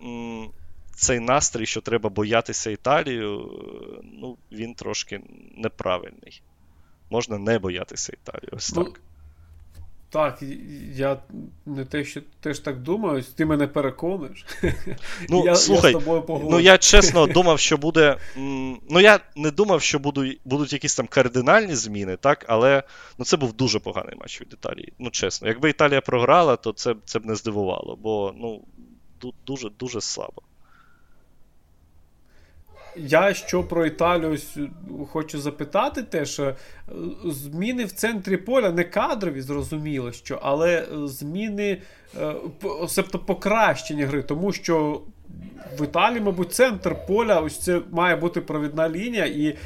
[0.95, 5.21] цей настрій, що треба боятися Італію, е, ну, він трошки
[5.55, 6.41] неправильний.
[7.09, 8.49] Можна не боятися Італії.
[8.51, 9.01] Ось ну, так.
[10.15, 10.43] Так,
[10.93, 11.17] я
[11.65, 14.45] не те, що теж так думаю, ти мене переконуєш.
[15.29, 18.17] Ну, я, слухай, я з тобою ну я чесно думав, що буде.
[18.89, 22.83] Ну, я не думав, що будуть будуть якісь там кардинальні зміни, так, але
[23.17, 24.93] ну, це був дуже поганий матч від Італії.
[24.99, 25.47] Ну, чесно.
[25.47, 28.61] Якби Італія програла, то це це б не здивувало, бо ну,
[29.47, 30.41] дуже дуже слабо.
[32.97, 34.37] Я що про Італію
[35.11, 36.55] хочу запитати, теж е,
[37.25, 41.81] зміни в центрі поля не кадрові, зрозуміло, що, але зміни,
[42.87, 45.01] себто покращення гри, тому що.
[45.79, 49.57] В Італії, мабуть, центр поля, ось це має бути провідна лінія, і е,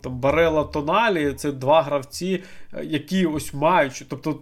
[0.00, 2.42] там Барела Тоналі це два гравці,
[2.72, 4.06] е, які ось мають.
[4.08, 4.38] Тобто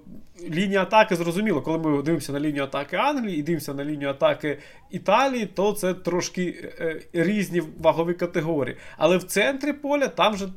[0.51, 4.59] лінія атаки зрозуміло, коли ми дивимося на лінію атаки Англії і дивимося на лінію атаки
[4.91, 8.77] Італії, то це трошки е, різні вагові категорії.
[8.97, 10.49] Але в центрі поля там вже.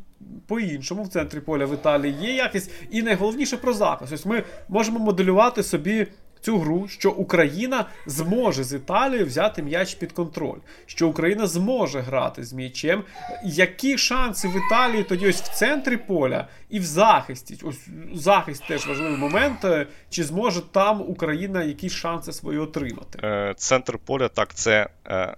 [0.48, 4.14] По-іншому, в центрі поля в Італії є якість, і найголовніше про захист.
[4.14, 6.08] Ось Ми можемо моделювати собі
[6.46, 12.44] цю гру, що Україна зможе з Італією взяти м'яч під контроль, що Україна зможе грати
[12.44, 13.04] з м'ячем.
[13.44, 17.58] Які шанси в Італії тоді ось в центрі поля і в захисті?
[17.64, 19.66] Ось захист теж важливий момент.
[20.10, 23.20] Чи зможе там Україна якісь шанси свої отримати?
[23.24, 25.36] Е, центр поля так, це е,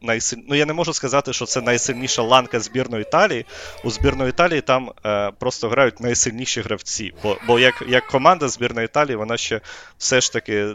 [0.00, 0.38] найсиль...
[0.48, 3.46] ну, я не можу сказати, що це найсильніша ланка збірної Італії.
[3.84, 7.14] У збірної Італії там е, просто грають найсильніші гравці.
[7.22, 9.60] Бо бо як як команда збірної Італії, вона ще
[9.98, 10.74] все ж таки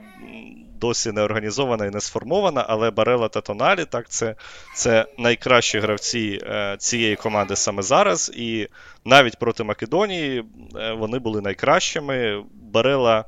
[0.80, 4.36] досі не організована і не сформована, але Барела та Тоналі, так, це
[4.76, 8.32] це найкращі гравці е, цієї команди саме зараз.
[8.36, 8.68] І
[9.06, 10.44] навіть проти Македонії
[10.76, 12.44] е, вони були найкращими.
[12.54, 13.26] Барела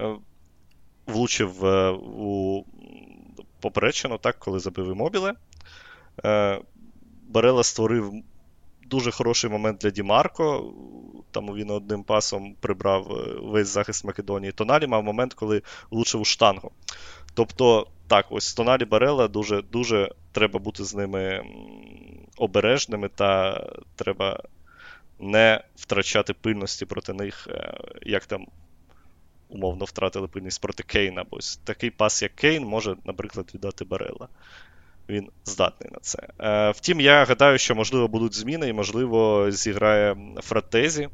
[0.00, 0.04] е,
[1.06, 2.64] влучив е, у
[3.60, 5.34] поперечено, так, коли забив Імобіле.
[6.24, 6.60] Е,
[7.28, 8.12] Барела створив
[8.86, 10.74] дуже хороший момент для Дімарко.
[11.30, 14.52] Там він одним пасом прибрав е, весь захист Македонії.
[14.52, 16.70] Тоналі мав момент, коли влучив у штангу.
[17.34, 21.44] Тобто, так, ось Тоналі Барела дуже дуже треба бути з ними
[22.36, 23.64] обережними, та
[23.96, 24.42] треба
[25.18, 28.46] не втрачати пильності проти них, е, як там
[29.50, 31.24] умовно втратили пильність проти Кейна.
[31.30, 34.28] Бо такий пас, як Кейн, може, наприклад, віддати Барела.
[35.08, 36.28] Він здатний на це.
[36.40, 41.08] Е, Втім, я гадаю, що, можливо, будуть зміни, і, можливо, зіграє Фратезі.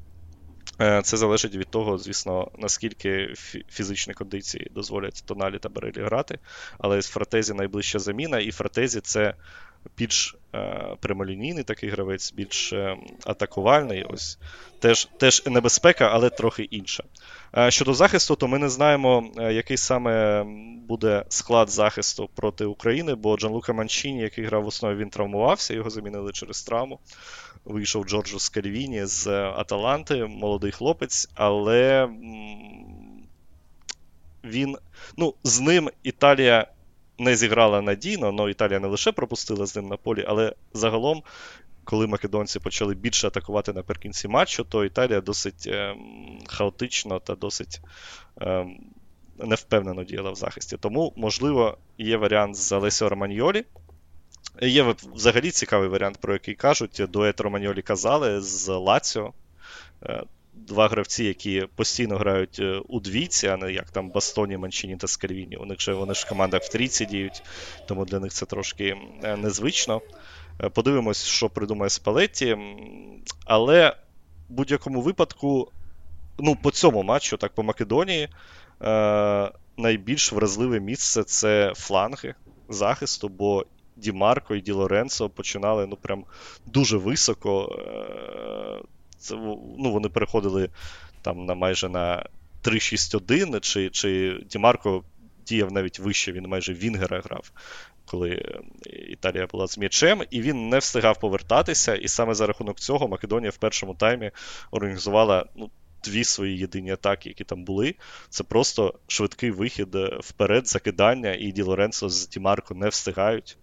[0.80, 3.34] Е, це залежить від того, звісно, наскільки
[3.70, 6.38] фізичні кондиції дозволять Тоналі та Барелі грати.
[6.78, 9.34] Але з Фратезі найближча заміна, і Фратезі це
[9.96, 10.36] більш
[11.00, 14.04] прямолінійний такий гравець, більш е, атакувальний.
[14.04, 14.38] Ось
[14.78, 17.04] Теж теж небезпека, але трохи інша.
[17.56, 20.44] Е, щодо захисту, то ми не знаємо, е, який саме
[20.88, 25.90] буде склад захисту проти України, бо Джанлука Манчіні, який грав в основі, він травмувався, його
[25.90, 26.98] замінили через травму.
[27.64, 32.08] Вийшов Джорджо Скальвіні з Аталанти, молодий хлопець, але
[34.44, 34.76] він,
[35.16, 36.66] ну, з ним Італія
[37.18, 41.22] не зіграла надійно, але Італія не лише пропустила з ним на полі, але загалом,
[41.84, 45.96] коли македонці почали більше атакувати наприкінці матчу, то Італія досить е,
[46.46, 47.80] хаотично та досить
[48.40, 48.66] е,
[49.38, 50.76] невпевнено діяла в захисті.
[50.76, 53.64] Тому, можливо, є варіант з Алесіо Романьолі.
[54.62, 57.02] Є взагалі цікавий варіант, про який кажуть.
[57.08, 59.32] Дует Романьолі казали з Лаціо.
[60.56, 64.96] Е, два гравці, які постійно грають е, у двійці, а не як там Бастоні, Манчині
[64.96, 65.56] та Скальвіні.
[65.56, 67.42] У них же вони ж в командах в трійці діють,
[67.86, 70.00] тому для них це трошки е, незвично.
[70.60, 72.56] Е, подивимось, що придумає Спалетті.
[73.44, 73.96] Але
[74.48, 75.72] в будь-якому випадку,
[76.38, 78.28] ну, по цьому матчу, так по Македонії,
[79.76, 82.34] найбільш вразливе місце це фланги
[82.68, 86.24] захисту, бо Ді Марко і Ді Лоренцо починали ну, прям
[86.66, 87.78] дуже високо.
[89.26, 89.34] Це,
[89.78, 90.70] ну, Вони переходили
[91.22, 92.26] там на майже на
[92.64, 95.04] 3-6-1, чи чи Дімарко
[95.46, 97.52] діяв навіть вище, він майже Вінгера грав,
[98.04, 98.58] коли
[99.08, 101.94] Італія була з м'ячем, і він не встигав повертатися.
[101.94, 104.30] І саме за рахунок цього Македонія в першому таймі
[104.70, 105.70] організувала ну,
[106.04, 107.94] дві свої єдині атаки, які там були.
[108.28, 109.88] Це просто швидкий вихід
[110.20, 113.58] вперед, закидання, і Ді Лоренцо з Дімарко не встигають.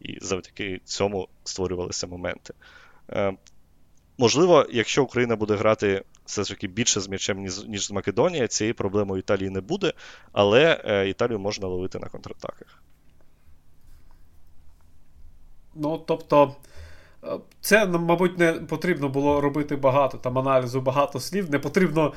[0.00, 2.54] І завдяки цьому створювалися моменти.
[4.20, 8.48] Е, Можливо, якщо Україна буде грати все ж таки більше з м'ячем, ніж з Македонія,
[8.48, 9.92] цієї проблеми у Італії не буде,
[10.32, 12.82] але е, Італію можна ловити на контратаках.
[15.74, 16.56] Ну, тобто,
[17.60, 21.50] це, мабуть, не потрібно було робити багато там аналізу, багато слів.
[21.50, 22.12] Не потрібно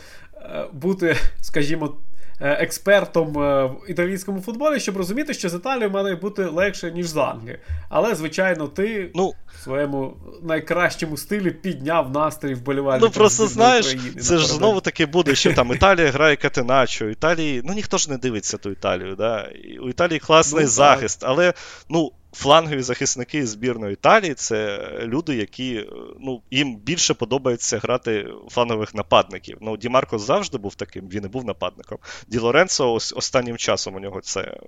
[0.74, 1.96] бути, скажімо,
[2.44, 7.60] експертом в італійському футболі, щоб розуміти, що з Італією має бути легше, ніж з Англією.
[7.90, 13.10] Але, звичайно, ти ну, в своєму найкращому стилі підняв настрій вболівальників.
[13.14, 17.62] Ну просто знаєш, України, це ж знову таки буде, що там Італія грає Катеначо, Італії,
[17.66, 19.16] ну ніхто ж не дивиться ту Італію.
[19.16, 19.50] да?
[19.84, 21.54] У Італії класний ну, захист, але
[21.90, 29.58] ну, флангові захисники збірної Італії це люди, які ну, їм більше подобається грати флангових нападників.
[29.62, 31.98] Ну, Ді Марко завжди був таким, він і був нападником.
[32.28, 34.60] Ді Лоренцо ось останнім часом у нього це е,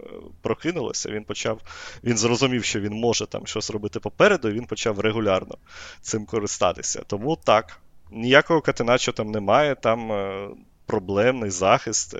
[0.42, 1.10] прокинулося.
[1.10, 1.62] Він почав,
[2.04, 5.58] він зрозумів, що він може там щось робити попереду, і він почав регулярно
[6.02, 7.04] цим користатися.
[7.08, 9.76] Тому так, ніякого катеначо там немає.
[9.76, 10.12] там...
[10.12, 10.50] Е,
[10.86, 12.20] проблемний захист, е,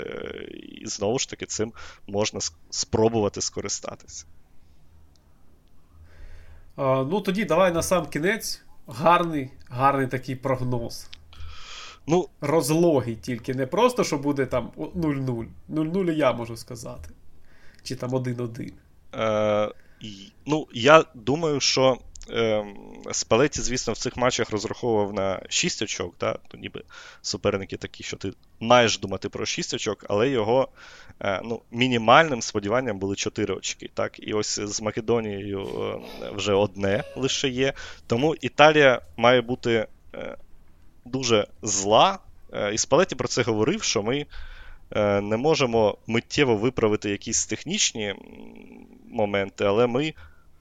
[0.82, 1.74] і знову ж таки цим
[2.08, 2.40] можна
[2.70, 4.26] спробувати скористатися.
[6.78, 8.62] Ну, тоді давай на сам кінець.
[8.88, 11.10] Гарний, гарний такий прогноз.
[12.08, 13.54] Ну, Розлогий тільки.
[13.54, 15.48] Не просто, що буде там 0-0.
[15.70, 17.10] 0-0 я можу сказати.
[17.84, 18.72] Чи там 1-1.
[19.16, 19.72] Е,
[20.46, 21.98] Ну, я думаю, що
[23.12, 26.16] Спалеті, звісно, в цих матчах розраховував на 6 очок.
[26.20, 26.38] Да?
[26.48, 26.84] То ніби
[27.22, 30.68] суперники такі, що ти маєш думати про 6 очок, але його
[31.22, 33.90] е, ну, мінімальним сподіванням були 4 очки.
[33.94, 34.20] Так?
[34.20, 35.68] І ось з Македонією
[36.22, 37.74] е, вже одне лише є.
[38.08, 40.38] Тому Італія має бути е,
[41.06, 42.20] дуже зла.
[42.74, 44.26] І Спалеті про це говорив, що ми.
[45.22, 48.16] Не можемо миттєво виправити якісь технічні
[49.08, 50.14] моменти, але ми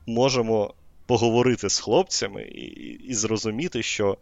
[0.07, 0.75] можемо
[1.07, 2.65] поговорити з хлопцями і
[3.09, 4.19] і зрозуміти, що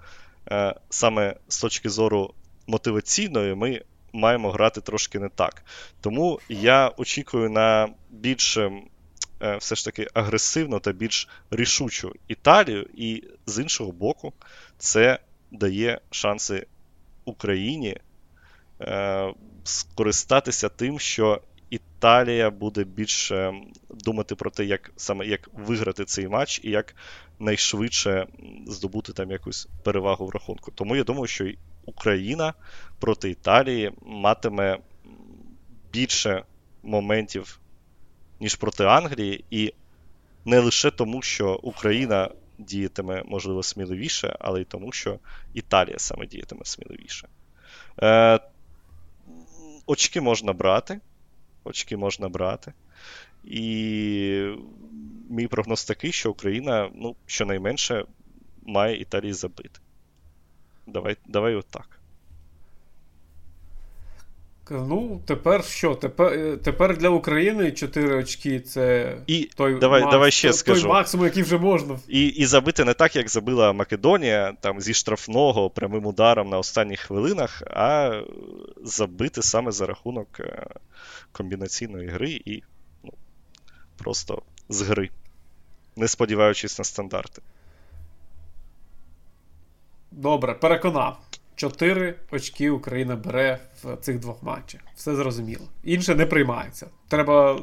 [0.50, 2.34] е, саме з точки зору
[2.66, 5.64] мотиваційної ми маємо грати трошки не так.
[6.00, 8.72] Тому я очікую на більш е,
[9.58, 14.32] все ж таки агресивну та більш рішучу Італію, і з іншого боку,
[14.78, 15.18] це
[15.50, 16.66] дає шанси
[17.24, 17.96] Україні.
[18.80, 21.40] Е, скористатися тим, що
[21.72, 23.54] Італія буде більше
[23.90, 26.94] думати про те, як саме як виграти цей матч і як
[27.38, 28.26] найшвидше
[28.66, 30.70] здобути там якусь перевагу в рахунку.
[30.74, 31.50] Тому я думаю, що
[31.84, 32.54] Україна
[33.00, 34.78] проти Італії матиме
[35.92, 36.44] більше
[36.82, 37.60] моментів,
[38.40, 39.72] ніж проти Англії, і
[40.44, 45.18] не лише тому, що Україна діятиме, можливо, сміливіше, але й тому, що
[45.54, 47.28] Італія саме діятиме сміливіше.
[48.02, 48.40] Е,
[49.86, 51.00] Очки можна брати
[51.64, 52.72] очки можна брати.
[53.44, 54.56] І
[55.30, 58.04] мій прогноз такий, що Україна, ну, щонайменше,
[58.62, 59.80] має Італії забити.
[60.86, 62.01] Давай давай отак.
[64.72, 65.94] Ну, тепер що?
[65.94, 70.56] Тепер е, тепер для України 4 очки це і той давай, макс, давай ще той,
[70.56, 70.82] скажу.
[70.82, 71.98] той максимум, який вже можна.
[72.08, 77.00] І і забити не так, як забила Македонія, там зі штрафного прямим ударом на останніх
[77.00, 78.20] хвилинах, а
[78.84, 80.66] забити саме за рахунок е,
[81.32, 82.62] комбінаційної гри і
[83.04, 83.12] ну,
[83.96, 85.10] просто з гри,
[85.96, 87.42] не сподіваючись на стандарти.
[90.10, 91.18] Добре, переконав.
[91.56, 94.80] Чотири очки Україна бере в цих двох матчах.
[94.96, 95.64] Все зрозуміло.
[95.84, 96.86] Інше не приймається.
[97.08, 97.60] Треба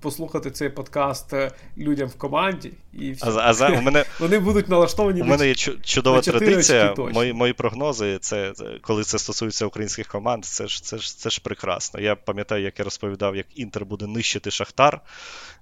[0.00, 3.30] послухати цей подкаст е, людям в команді, і все.
[3.30, 5.22] А, а у мене, вони будуть налаштовані.
[5.22, 6.94] У мене є чудова традиція.
[6.98, 8.52] Мої мої прогнози, це
[8.82, 12.00] коли це стосується українських команд, це ж це ж це ж прекрасно.
[12.00, 15.00] Я пам'ятаю, як я розповідав, як Інтер буде нищити Шахтар,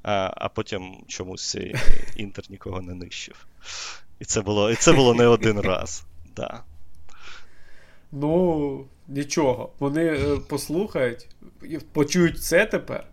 [0.03, 1.57] а а потім чомусь
[2.17, 3.47] Інтер нікого не нищив.
[4.21, 6.05] І це було і це було не один раз.
[6.37, 6.65] Да.
[8.13, 9.71] Ну, нічого.
[9.79, 11.29] Вони е, послухають,
[11.93, 13.05] почують це тепер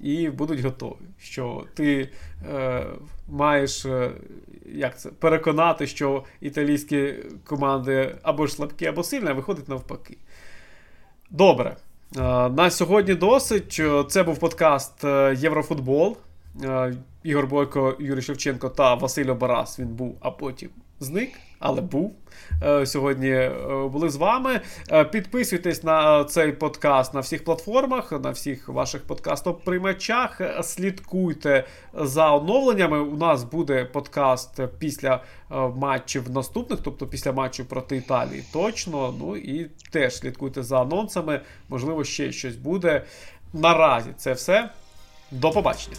[0.00, 0.96] і будуть готові.
[1.18, 2.10] Що ти
[2.52, 2.86] е,
[3.28, 4.10] маєш е,
[4.66, 10.16] як це, переконати, що італійські команди або ж слабкі, або сильні, а виходить навпаки.
[11.30, 11.76] Добре.
[12.16, 13.82] Е, на сьогодні досить.
[14.08, 15.04] Це був подкаст
[15.36, 16.16] Єврофутбол.
[17.22, 19.78] Ігор Бойко, Юрій Шевченко та Василь Обарас.
[19.78, 20.70] Він був, а потім
[21.04, 21.30] зник
[21.64, 22.14] але був
[22.62, 23.30] е, сьогодні.
[23.30, 23.50] Е,
[23.92, 24.60] були з вами.
[24.92, 30.40] Е, підписуйтесь на цей подкаст на всіх платформах, на всіх ваших подкастоприймачах.
[30.62, 32.98] Слідкуйте за оновленнями.
[32.98, 35.20] У нас буде подкаст після
[35.76, 38.44] матчів наступних, тобто після матчу проти Італії.
[38.52, 39.14] Точно.
[39.18, 41.40] Ну і теж слідкуйте за анонсами.
[41.68, 43.02] Можливо, ще щось буде.
[43.52, 44.70] Наразі це все.
[45.30, 45.96] До побачення.